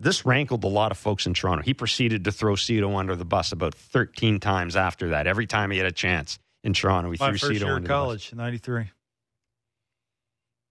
[0.00, 1.62] this rankled a lot of folks in Toronto.
[1.62, 5.26] He proceeded to throw Cito under the bus about 13 times after that.
[5.26, 7.76] Every time he had a chance in Toronto, he My threw first Cito year under
[7.76, 7.94] of the bus.
[7.96, 8.90] college, 93.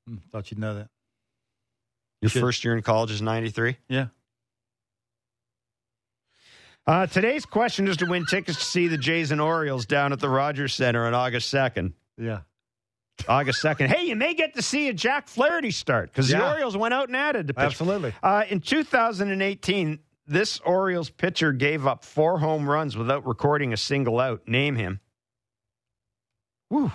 [0.08, 0.90] Hmm, thought you'd know that.
[2.22, 3.78] Your Should- first year in college is 93?
[3.88, 4.08] Yeah.
[6.88, 10.20] Uh, today's question is to win tickets to see the Jays and Orioles down at
[10.20, 11.94] the Rogers Center on August 2nd.
[12.18, 12.40] Yeah.
[13.28, 13.88] August 2nd.
[13.88, 17.08] Hey, you may get to see a Jack Flaherty start because the Orioles went out
[17.08, 17.64] and added to pitch.
[17.66, 18.14] Absolutely.
[18.24, 24.20] Uh, in 2018, this Orioles pitcher gave up four home runs without recording a single
[24.20, 24.48] out.
[24.48, 25.00] Name him.
[26.70, 26.92] Woo.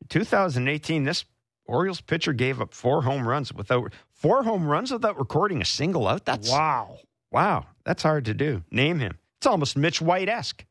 [0.00, 1.24] In 2018, this
[1.66, 6.06] Orioles pitcher gave up four home runs without four home runs without recording a single
[6.08, 6.24] out.
[6.24, 6.98] That's Wow.
[7.30, 7.66] wow.
[7.84, 8.62] That's hard to do.
[8.70, 9.18] Name him.
[9.38, 10.64] It's almost Mitch White esque.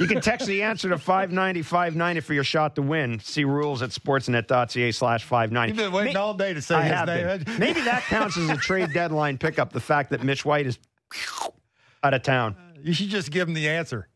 [0.00, 3.18] You can text the answer to 590 590 for your shot to win.
[3.20, 5.68] See rules at sportsnet.ca slash 590.
[5.72, 7.44] You've been waiting May- all day to say I his name.
[7.44, 7.58] been.
[7.58, 9.72] Maybe that counts as a trade deadline pickup.
[9.72, 10.78] The fact that Mitch White is
[12.02, 12.56] out of town.
[12.58, 14.08] Uh, you should just give him the answer.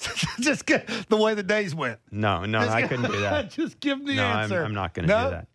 [0.40, 1.98] Just get the way the days went.
[2.12, 3.50] No, no, Just I couldn't do that.
[3.56, 4.62] Just give me the no, I'm, answer.
[4.62, 5.24] I'm not going to No?
[5.24, 5.48] do that.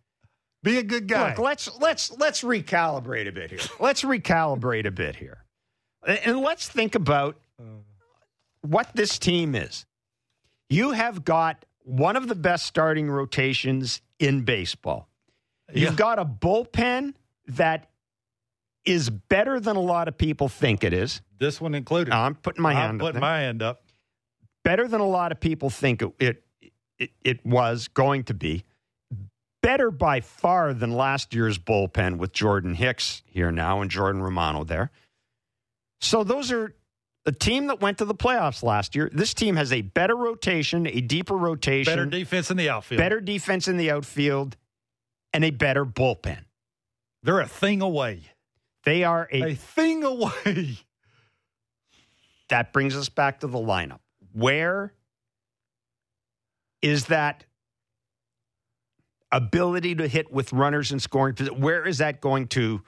[0.64, 1.30] Be a good guy.
[1.30, 3.60] Look, let's let's let's recalibrate a bit here.
[3.80, 5.46] Let's recalibrate a bit here,
[6.06, 7.38] and and let's think about
[8.64, 9.86] what this team is.
[10.70, 15.08] You have got one of the best starting rotations in baseball.
[15.74, 15.96] You've Yeah.
[15.96, 17.14] got a bullpen
[17.48, 17.90] that
[18.86, 21.22] is better than a lot of people think it is.
[21.40, 22.14] this one included.
[22.14, 23.30] I'm putting my I'm hand up putting there.
[23.30, 23.84] my hand up.
[24.64, 26.44] better than a lot of people think it, it
[26.98, 28.64] it it was going to be.
[29.62, 34.64] Better by far than last year's bullpen with Jordan Hicks here now and Jordan Romano
[34.64, 34.90] there.
[36.00, 36.76] So those are
[37.26, 39.10] a team that went to the playoffs last year.
[39.14, 43.00] This team has a better rotation, a deeper rotation, Better defense in the outfield.
[43.00, 44.58] better defense in the outfield,
[45.34, 46.46] and a better bullpen.
[47.24, 48.24] They're a thing away.
[48.84, 50.78] They are a A thing away.
[52.50, 54.00] that brings us back to the lineup.
[54.34, 54.94] Where
[56.82, 57.46] is that
[59.32, 61.36] ability to hit with runners in scoring?
[61.56, 62.82] Where is that going to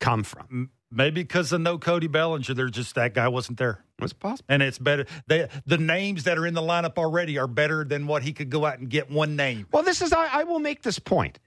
[0.00, 0.70] come from?
[0.90, 4.46] Maybe because of no Cody Bellinger, they're just that guy wasn't there, What's possible?
[4.48, 5.04] and it's better.
[5.26, 8.48] They, the names that are in the lineup already are better than what he could
[8.48, 9.66] go out and get one name.
[9.70, 11.38] Well, this is I, I will make this point.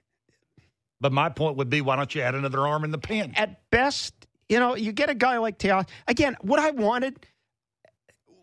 [1.00, 3.32] But my point would be, why don't you add another arm in the pen?
[3.34, 4.14] At best,
[4.48, 5.82] you know, you get a guy like Teo.
[6.06, 7.26] Again, what I wanted,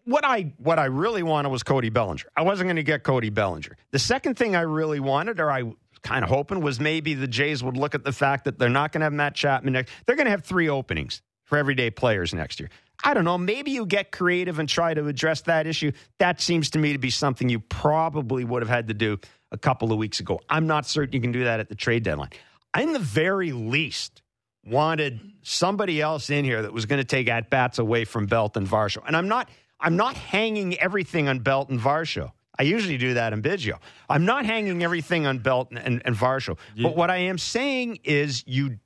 [0.04, 2.26] what I what I really wanted was Cody Bellinger.
[2.36, 3.78] I wasn't going to get Cody Bellinger.
[3.91, 5.72] The second thing I really wanted, or I
[6.04, 8.91] kind of hoping, was maybe the Jays would look at the fact that they're not
[8.91, 9.91] going to have Matt Chapman next.
[10.06, 12.70] They're going to have three openings for everyday players next year.
[13.04, 13.38] I don't know.
[13.38, 15.91] Maybe you get creative and try to address that issue.
[16.20, 19.18] That seems to me to be something you probably would have had to do
[19.52, 20.39] a couple of weeks ago.
[20.50, 22.30] I'm not certain you can do that at the trade deadline.
[22.74, 24.22] I, in the very least,
[24.66, 28.58] wanted somebody else in here that was going to take at bats away from Belt
[28.58, 29.02] and Varsho.
[29.08, 32.32] And I'm not I'm not hanging everything on Belt and Varsho.
[32.60, 33.80] I usually do that in Biggio.
[34.10, 36.57] I'm not hanging everything on Belt and, and, and Varsho.
[36.80, 38.78] But what I am saying is you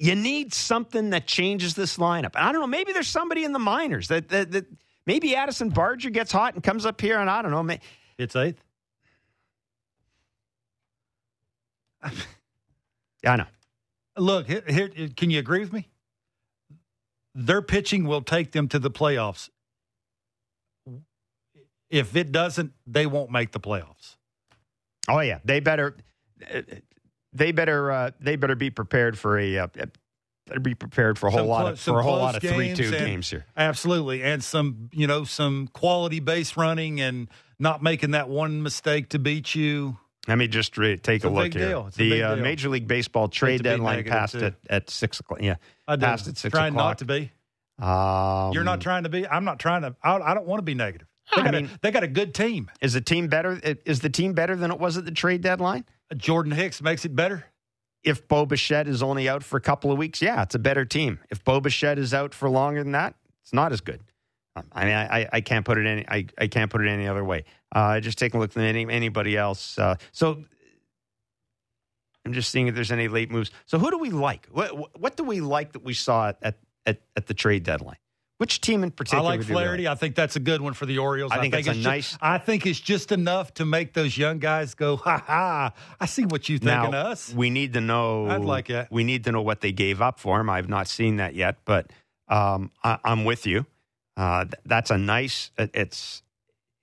[0.00, 2.34] you need something that changes this lineup.
[2.36, 4.66] And I don't know, maybe there's somebody in the minors that that, that
[5.06, 7.62] maybe Addison Barger gets hot and comes up here and I don't know.
[7.62, 7.80] may-
[8.18, 8.60] It's eighth.
[12.02, 13.46] I know.
[14.16, 15.88] Look, here, here, can you agree with me?
[17.34, 19.48] Their pitching will take them to the playoffs.
[21.90, 24.16] If it doesn't, they won't make the playoffs.
[25.08, 25.96] Oh yeah, they better
[27.32, 29.66] they better uh, they better be prepared for a uh,
[30.46, 32.42] better be prepared for a whole Some lot clo- of for a whole lot of
[32.42, 33.46] three two games here.
[33.56, 37.28] Absolutely, and some you know some quality base running and
[37.58, 39.96] not making that one mistake to beat you.
[40.26, 41.68] Let me just re- take a a look here.
[41.68, 41.86] deal.
[41.86, 42.36] It's a the uh.
[42.36, 44.44] Major League Baseball trade deadline passed too.
[44.44, 45.40] at, at six o'clock.
[45.40, 46.90] Yeah, I passed at six trying o'clock.
[46.90, 47.32] not to be.
[47.78, 49.26] Um, You're not trying to be.
[49.26, 49.96] I'm not trying to.
[50.02, 51.07] I, I don't want to be negative.
[51.36, 52.70] They I mean- a, they got a good team.
[52.80, 53.60] Is the team better?
[53.84, 55.84] Is the team better than it was at the trade deadline?
[56.16, 57.44] Jordan Hicks makes it better.
[58.04, 60.84] If Bo Bichette is only out for a couple of weeks, yeah, it's a better
[60.84, 61.18] team.
[61.30, 64.00] If Bo Bichette is out for longer than that, it's not as good.
[64.56, 66.88] Um, I mean, I, I, I can't put it any I, I can't put it
[66.88, 67.44] any other way.
[67.74, 69.78] Uh, just take a look at any, anybody else.
[69.78, 70.44] Uh, so
[72.24, 73.50] I'm just seeing if there's any late moves.
[73.66, 74.46] So who do we like?
[74.50, 77.96] What, what do we like that we saw at, at, at the trade deadline?
[78.38, 79.24] Which team in particular?
[79.24, 79.88] I like Flaherty.
[79.88, 81.32] I think that's a good one for the Orioles.
[81.32, 84.38] I think it's a ju- nice- I think it's just enough to make those young
[84.38, 85.72] guys go, ha ha!
[86.00, 87.34] I see what you think now, of us.
[87.34, 88.28] We need to know.
[88.28, 88.86] I'd like it.
[88.92, 90.48] We need to know what they gave up for him.
[90.48, 91.90] I've not seen that yet, but
[92.28, 93.66] um, I, I'm with you.
[94.16, 95.50] Uh, th- that's a nice.
[95.58, 96.22] It, it's.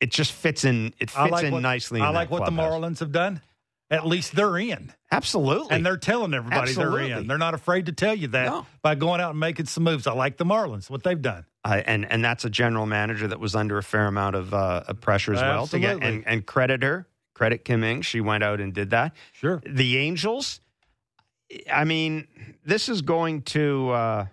[0.01, 0.93] It just fits in.
[0.99, 2.01] It fits like in what, nicely.
[2.01, 2.51] I like what the.
[2.51, 3.41] Marlins have done.
[3.91, 7.09] At least they're in, Absolutely, and they're telling everybody Absolutely.
[7.09, 7.27] they're in.
[7.27, 8.65] They're not afraid to tell you that No.
[8.81, 10.07] by going out and making some moves.
[10.07, 10.89] I like the Marlins.
[10.89, 11.45] What they've done.
[11.63, 14.91] uh, and and that's a general manager that was under a fair amount of, uh,
[15.01, 16.15] pressure as well to get Absolutely.
[16.17, 17.07] and, and credit her.
[17.36, 18.01] Credit Kim Ng.
[18.01, 19.13] She went out and did that.
[19.33, 19.61] Sure.
[19.65, 20.61] The Angels.
[21.71, 22.27] I mean,
[22.65, 23.89] this is going to.
[23.91, 24.25] Uh,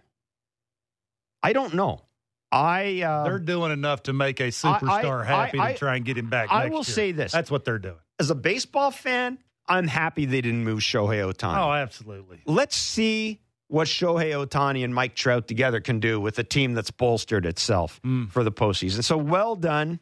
[1.42, 2.02] I don't know.
[2.50, 3.02] I.
[3.02, 6.16] Uh, They're doing enough to make a superstar I- happy I- to try and get
[6.16, 6.48] him back.
[6.50, 6.84] I next will year.
[6.84, 7.32] say this.
[7.32, 7.96] That's what they're doing.
[8.22, 11.58] As a baseball fan, I'm happy they didn't move Shohei Ohtani.
[11.58, 12.40] Oh, absolutely.
[12.46, 16.92] Let's see what Shohei Ohtani and Mike Trout together can do with a team that's
[16.92, 18.30] bolstered itself Mm.
[18.30, 19.02] for the postseason.
[19.02, 19.98] So well done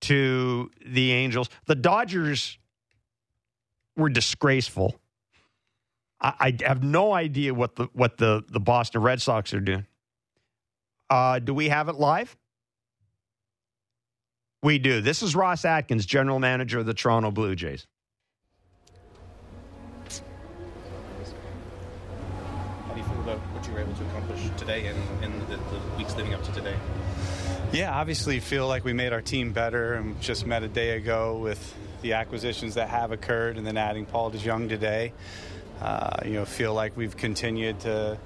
[0.00, 1.48] to the Angels.
[1.66, 2.58] The Dodgers
[3.96, 4.98] were disgraceful.
[6.20, 9.86] I, I have no idea what the what the, the Boston Red Sox are doing.
[11.08, 12.36] Uh, do we have it live?
[14.62, 15.00] We do.
[15.00, 17.84] This is Ross Atkins, general manager of the Toronto Blue Jays.
[22.86, 25.56] How do you feel about what you were able to accomplish today and in the,
[25.56, 26.76] the weeks leading up to today?
[27.72, 31.38] Yeah, obviously feel like we made our team better and just met a day ago
[31.38, 35.12] with the acquisitions that have occurred and then adding Paul DeJong today.
[35.80, 38.16] Uh, you know, feel like we've continued to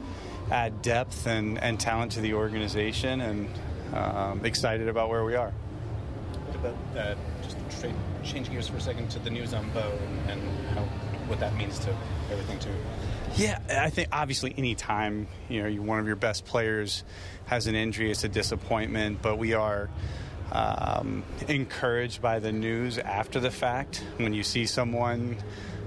[0.50, 3.48] add depth and, and talent to the organization and
[3.94, 5.54] um, excited about where we are.
[6.54, 9.92] About uh, just straight changing gears for a second to the news on Bo
[10.28, 10.82] and how,
[11.26, 11.94] what that means to
[12.30, 12.74] everything too?
[13.34, 17.04] Yeah, I think obviously any time you know one of your best players
[17.46, 19.20] has an injury, it's a disappointment.
[19.22, 19.90] But we are
[20.52, 24.02] um, encouraged by the news after the fact.
[24.16, 25.36] When you see someone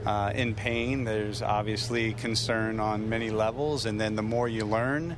[0.05, 5.16] uh, in pain, there's obviously concern on many levels, and then the more you learn.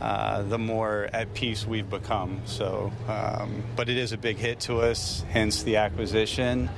[0.00, 2.42] Uh, the more at peace we've become.
[2.44, 6.68] So, um, but it is a big hit to us, hence the acquisition.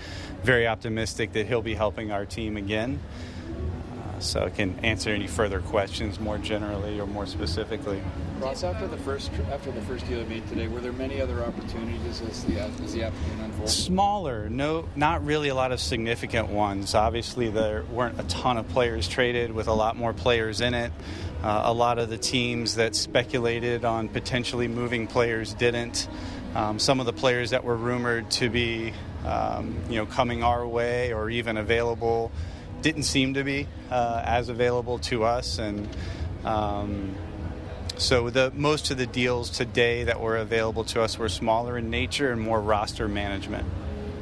[0.42, 3.00] Very optimistic that he'll be helping our team again
[4.18, 8.00] so I can answer any further questions more generally or more specifically.
[8.41, 11.43] Ross, after the first after the first deal you made today, were there many other
[11.43, 13.70] opportunities as the as the afternoon unfolded?
[13.70, 16.95] Smaller, no, not really a lot of significant ones.
[16.95, 20.93] Obviously, there weren't a ton of players traded with a lot more players in it.
[21.43, 26.09] Uh, a lot of the teams that speculated on potentially moving players didn't.
[26.55, 28.93] Um, some of the players that were rumored to be,
[29.24, 32.32] um, you know, coming our way or even available
[32.82, 35.89] didn't seem to be uh, as available to us, and
[36.45, 37.14] um,
[37.99, 41.90] so the most of the deals today that were available to us were smaller in
[41.90, 43.66] nature and more roster management.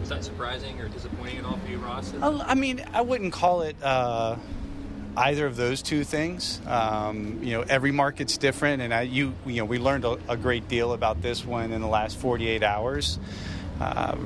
[0.03, 2.13] Is that surprising or disappointing at all for you, Ross?
[2.21, 3.77] I mean, I wouldn't call it.
[3.83, 4.37] Uh,
[5.17, 6.61] either of those two things.
[6.67, 10.37] Um, you know, every market's different, and I, you, you know, we learned a, a,
[10.37, 13.19] great deal about this one in the last 48 hours
[13.81, 14.17] uh,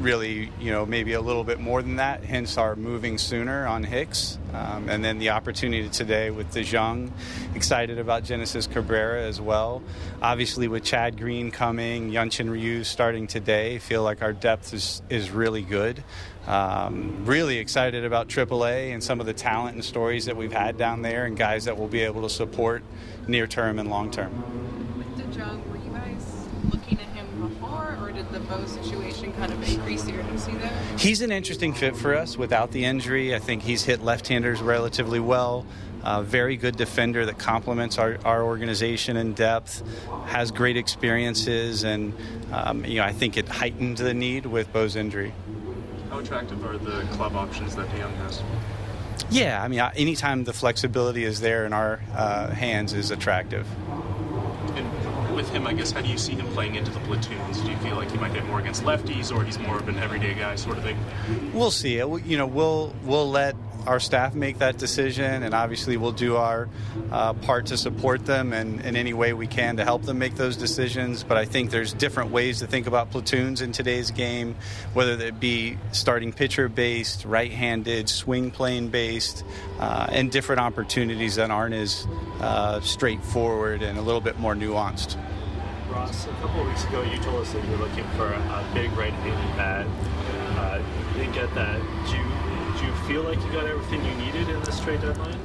[0.00, 3.84] really, you know, maybe a little bit more than that, hence our moving sooner on
[3.84, 4.38] Hicks.
[4.54, 7.10] Um, and then the opportunity today with DeJong.
[7.54, 9.82] Excited about Genesis Cabrera as well.
[10.22, 15.30] Obviously, with Chad Green coming, Hyunjin Ryu starting today, feel like our depth is, is
[15.30, 16.02] really good.
[16.46, 20.76] Um, really excited about AAA and some of the talent and stories that we've had
[20.78, 22.82] down there and guys that will be able to support
[23.28, 24.32] near term and long term.
[24.96, 27.12] With DeJong, were you guys looking at
[28.52, 30.72] the Bo situation kind of increase the urgency there?
[30.98, 33.34] He's an interesting fit for us without the injury.
[33.34, 35.66] I think he's hit left-handers relatively well.
[36.02, 39.84] Uh, very good defender that complements our, our organization in depth,
[40.26, 42.12] has great experiences, and
[42.50, 45.32] um, you know I think it heightened the need with Bo's injury.
[46.10, 48.42] How attractive are the club options that DeJong has?
[49.30, 53.66] Yeah, I mean, anytime the flexibility is there in our uh, hands is attractive
[55.34, 57.60] with him, I guess, how do you see him playing into the platoons?
[57.60, 59.98] Do you feel like he might get more against lefties, or he's more of an
[59.98, 60.98] everyday guy sort of thing?
[61.52, 61.96] We'll see.
[61.96, 63.54] You know, we'll we'll let
[63.86, 66.68] our staff make that decision, and obviously we'll do our
[67.10, 70.34] uh, part to support them and in any way we can to help them make
[70.36, 71.24] those decisions.
[71.24, 74.56] But I think there's different ways to think about platoons in today's game,
[74.94, 79.44] whether it be starting pitcher based, right-handed, swing plane based,
[79.78, 82.06] uh, and different opportunities that aren't as
[82.40, 85.16] uh, straightforward and a little bit more nuanced.
[85.90, 88.90] Ross, a couple weeks ago, you told us that you were looking for a, big
[88.92, 89.86] right-handed bat.
[90.56, 91.78] Uh, you didn't get that.
[92.08, 92.51] Do you
[93.06, 95.38] feel like you got everything you needed in this trade deadline?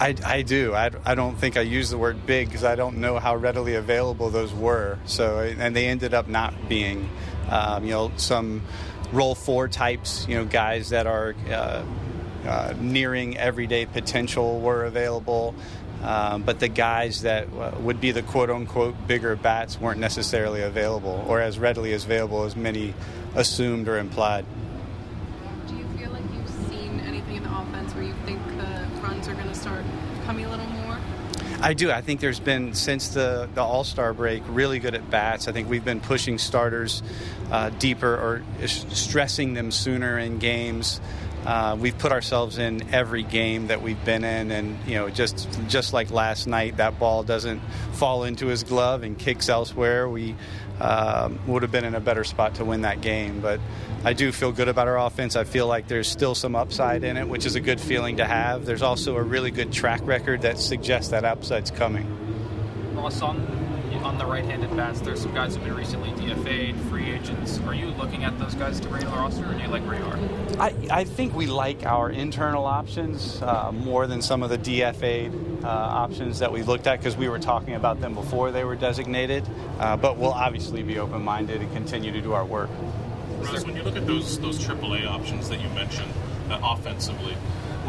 [0.00, 0.74] I, I do.
[0.74, 3.74] I, I don't think I use the word big because I don't know how readily
[3.74, 4.98] available those were.
[5.04, 7.10] So and they ended up not being,
[7.50, 8.62] um, you know, some
[9.12, 10.26] role four types.
[10.26, 11.84] You know, guys that are uh,
[12.46, 15.54] uh, nearing everyday potential were available.
[16.02, 20.62] Um, but the guys that uh, would be the quote unquote bigger bats weren't necessarily
[20.62, 22.94] available or as readily as available as many
[23.34, 24.46] assumed or implied.
[31.62, 31.90] I do.
[31.90, 35.46] I think there's been since the, the All Star break really good at bats.
[35.46, 37.02] I think we've been pushing starters
[37.50, 41.00] uh, deeper or stressing them sooner in games.
[41.44, 45.48] Uh, we've put ourselves in every game that we've been in, and you know, just
[45.68, 47.60] just like last night, that ball doesn't
[47.92, 50.08] fall into his glove and kicks elsewhere.
[50.08, 50.36] We
[50.80, 53.40] um, would have been in a better spot to win that game.
[53.40, 53.60] But
[54.04, 55.36] I do feel good about our offense.
[55.36, 58.24] I feel like there's still some upside in it, which is a good feeling to
[58.24, 58.64] have.
[58.64, 62.06] There's also a really good track record that suggests that upside's coming.
[62.94, 63.20] Ross,
[64.02, 67.60] on on the right-handed bats, there's some guys who've been recently DFA'd, free agents.
[67.60, 69.82] Are you looking at those guys to bring in the roster, or do you like
[69.86, 70.18] where you are?
[70.60, 75.64] I, I think we like our internal options uh, more than some of the DFA'd
[75.64, 78.76] uh, options that we looked at because we were talking about them before they were
[78.76, 79.46] designated.
[79.78, 82.70] Uh, but we'll obviously be open-minded and continue to do our work.
[83.40, 86.12] Ross, when you look at those those AAA options that you mentioned
[86.50, 87.36] uh, offensively,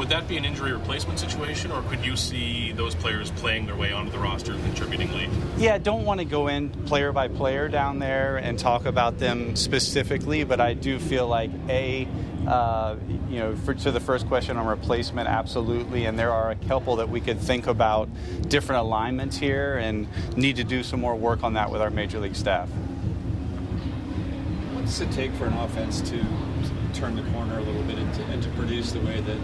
[0.01, 3.75] would that be an injury replacement situation, or could you see those players playing their
[3.75, 5.29] way onto the roster and contributing late?
[5.57, 9.19] Yeah, I don't want to go in player by player down there and talk about
[9.19, 12.07] them specifically, but I do feel like a
[12.47, 12.95] uh,
[13.29, 16.05] you know, for, to the first question on replacement, absolutely.
[16.05, 18.09] And there are a couple that we could think about
[18.49, 22.19] different alignments here and need to do some more work on that with our major
[22.19, 22.67] league staff.
[24.73, 26.25] What does it take for an offense to
[26.93, 29.37] turn the corner a little bit and to, and to produce the way that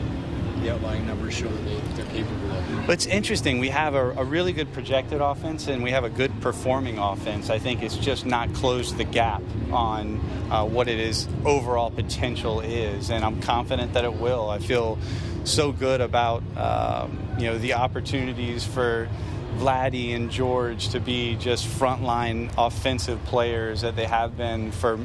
[0.62, 2.90] the outlying numbers show that they, they're capable of.
[2.90, 3.60] It's interesting.
[3.60, 7.50] We have a, a, really good projected offense and we have a good performing offense.
[7.50, 9.42] I think it's just not closed the gap
[9.72, 10.20] on
[10.52, 14.50] uh, what it is overall potential is, and I'm confident that it will.
[14.50, 14.98] I feel
[15.44, 19.10] so good about um, you know the opportunities for.
[19.58, 25.00] Vladdy and George to be just frontline offensive players that they have been for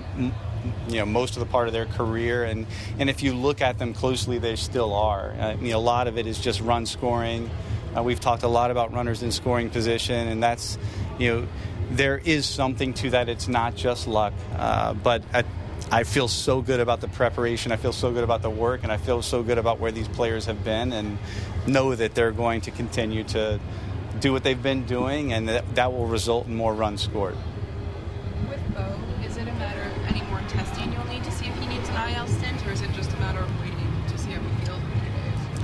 [0.89, 2.67] you know most of the part of their career, and
[2.99, 5.33] and if you look at them closely, they still are.
[5.33, 7.51] I mean, a lot of it is just run scoring.
[7.97, 10.79] Uh, we've talked a lot about runners in scoring position, and that's
[11.19, 11.49] you know
[11.91, 13.29] there is something to that.
[13.29, 15.23] It's not just luck, uh, but.
[15.33, 15.47] At,
[15.91, 17.71] I feel so good about the preparation.
[17.71, 20.09] I feel so good about the work, and I feel so good about where these
[20.09, 21.19] players have been, and
[21.67, 23.61] know that they're going to continue to
[24.21, 27.37] do what they've been doing, and that, that will result in more runs scored.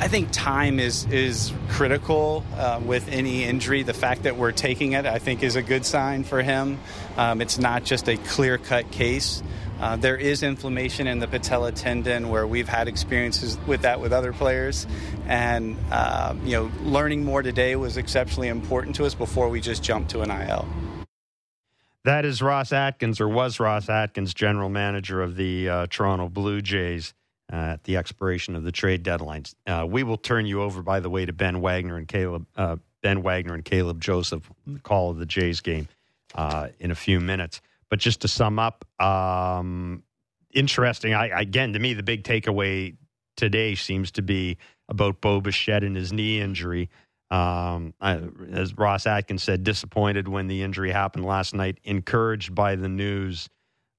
[0.00, 3.82] I think time is is critical uh, with any injury.
[3.82, 6.78] The fact that we're taking it, I think, is a good sign for him.
[7.16, 9.42] Um, it's not just a clear cut case.
[9.80, 14.12] Uh, there is inflammation in the patella tendon where we've had experiences with that with
[14.12, 14.86] other players.
[15.26, 19.82] And, uh, you know, learning more today was exceptionally important to us before we just
[19.82, 20.66] jumped to an IL.
[22.04, 26.62] That is Ross Atkins, or was Ross Atkins, general manager of the uh, Toronto Blue
[26.62, 27.14] Jays
[27.52, 29.54] uh, at the expiration of the trade deadlines.
[29.66, 32.76] Uh, we will turn you over, by the way, to Ben Wagner and Caleb uh,
[33.02, 35.88] Ben Wagner and Caleb Joseph, the call of the Jays game
[36.34, 37.60] uh, in a few minutes.
[37.90, 40.02] But just to sum up, um,
[40.52, 41.14] interesting.
[41.14, 42.96] I, again, to me, the big takeaway
[43.36, 46.90] today seems to be about Bo Bichette and his knee injury.
[47.30, 48.20] Um, I,
[48.52, 51.78] as Ross Atkins said, disappointed when the injury happened last night.
[51.84, 53.48] Encouraged by the news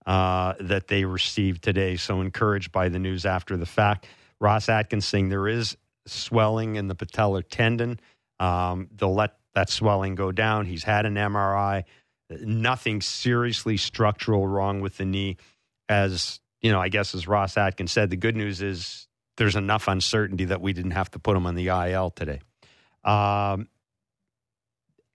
[0.05, 1.95] uh, that they received today.
[1.95, 4.07] So encouraged by the news after the fact.
[4.39, 7.99] Ross Atkins saying there is swelling in the patellar tendon.
[8.39, 10.65] Um, they'll let that swelling go down.
[10.65, 11.83] He's had an MRI.
[12.29, 15.37] Nothing seriously structural wrong with the knee.
[15.87, 19.87] As you know, I guess as Ross Atkins said, the good news is there's enough
[19.87, 22.41] uncertainty that we didn't have to put him on the IL today.
[23.03, 23.67] Um,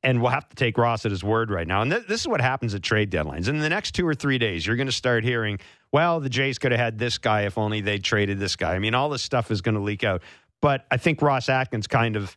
[0.05, 1.83] and we'll have to take Ross at his word right now.
[1.83, 3.49] And th- this is what happens at trade deadlines.
[3.49, 5.59] In the next two or three days, you're going to start hearing,
[5.93, 8.75] well, the Jays could have had this guy if only they traded this guy.
[8.75, 10.23] I mean, all this stuff is going to leak out.
[10.61, 12.37] But I think Ross Atkins kind of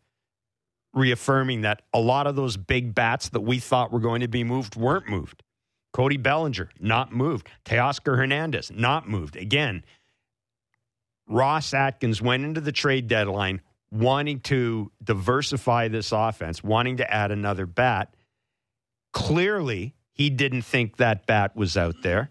[0.93, 4.43] reaffirming that a lot of those big bats that we thought were going to be
[4.43, 5.43] moved weren't moved.
[5.93, 7.49] Cody Bellinger, not moved.
[7.65, 9.35] Teoscar Hernandez, not moved.
[9.35, 9.83] Again,
[11.27, 13.61] Ross Atkins went into the trade deadline
[13.91, 18.13] wanting to diversify this offense, wanting to add another bat.
[19.13, 22.29] Clearly, he didn't think that bat was out there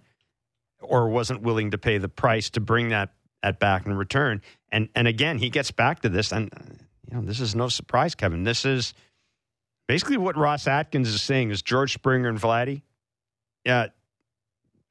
[0.80, 4.42] or wasn't willing to pay the price to bring that, that back in return.
[4.70, 6.50] And and again, he gets back to this, and
[7.08, 8.44] you know, this is no surprise, Kevin.
[8.44, 8.94] This is
[9.86, 12.82] basically what Ross Atkins is saying is George Springer and Vladdy.
[13.64, 13.86] Yeah.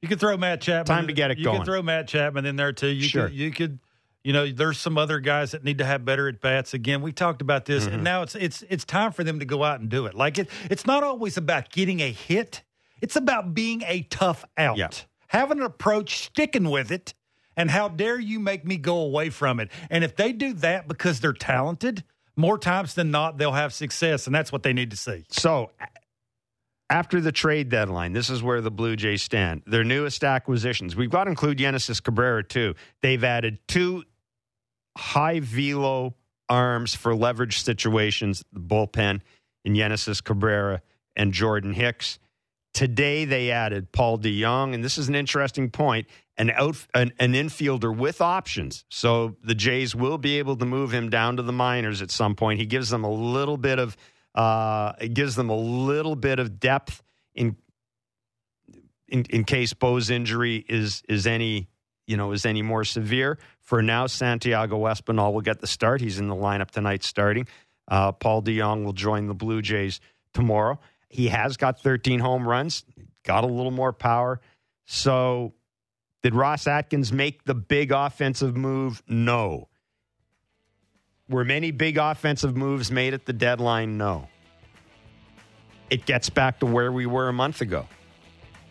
[0.02, 0.84] You could throw Matt Chapman.
[0.84, 1.56] Time to get it you going.
[1.56, 2.88] You could throw Matt Chapman in there too.
[2.88, 3.28] You sure.
[3.28, 3.78] Could, you could
[4.26, 6.74] you know, there's some other guys that need to have better at bats.
[6.74, 7.94] Again, we talked about this, mm-hmm.
[7.94, 10.16] and now it's it's it's time for them to go out and do it.
[10.16, 12.64] Like it, it's not always about getting a hit;
[13.00, 14.88] it's about being a tough out, yeah.
[15.28, 17.14] having an approach, sticking with it,
[17.56, 19.70] and how dare you make me go away from it?
[19.90, 22.02] And if they do that because they're talented,
[22.34, 25.24] more times than not, they'll have success, and that's what they need to see.
[25.30, 25.70] So.
[26.88, 29.62] After the trade deadline, this is where the Blue Jays stand.
[29.66, 30.94] Their newest acquisitions.
[30.94, 32.76] We've got to include Genesis Cabrera, too.
[33.02, 34.04] They've added two
[34.96, 36.14] high velo
[36.48, 39.20] arms for leverage situations, the bullpen
[39.64, 40.80] in Genesis Cabrera
[41.14, 42.18] and Jordan Hicks.
[42.72, 47.32] Today they added Paul DeJong, and this is an interesting point, an out an, an,
[47.32, 48.84] infielder with options.
[48.90, 52.34] So the Jays will be able to move him down to the minors at some
[52.34, 52.60] point.
[52.60, 53.96] He gives them a little bit of
[54.34, 57.02] uh, it gives them a little bit of depth
[57.34, 57.56] in
[59.08, 61.68] in, in case Bo's injury is is any
[62.06, 63.38] you know is any more severe.
[63.60, 66.00] For now, Santiago Espinal will get the start.
[66.00, 67.46] He's in the lineup tonight starting.
[67.88, 70.00] Uh, Paul DeJong will join the Blue Jays
[70.32, 70.78] tomorrow.
[71.08, 72.84] He has got 13 home runs,
[73.24, 74.40] got a little more power.
[74.86, 75.54] So,
[76.22, 79.02] did Ross Atkins make the big offensive move?
[79.08, 79.68] No.
[81.28, 83.98] Were many big offensive moves made at the deadline?
[83.98, 84.28] No.
[85.90, 87.86] It gets back to where we were a month ago.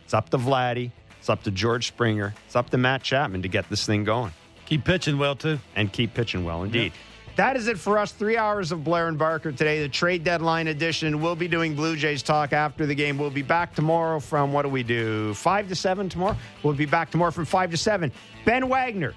[0.03, 0.91] It's up to Vladdy.
[1.25, 2.35] It's up to George Springer.
[2.45, 4.31] It's up to Matt Chapman to get this thing going.
[4.67, 5.57] Keep pitching well, too.
[5.75, 6.93] And keep pitching well, indeed.
[7.35, 8.11] That is it for us.
[8.11, 11.21] Three hours of Blair and Barker today, the trade deadline edition.
[11.21, 13.17] We'll be doing Blue Jays talk after the game.
[13.17, 15.33] We'll be back tomorrow from what do we do?
[15.33, 16.37] Five to seven tomorrow?
[16.61, 18.11] We'll be back tomorrow from five to seven.
[18.45, 19.15] Ben Wagner,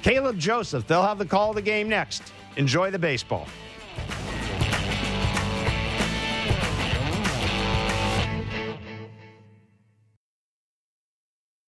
[0.00, 2.32] Caleb Joseph, they'll have the call of the game next.
[2.56, 3.46] Enjoy the baseball.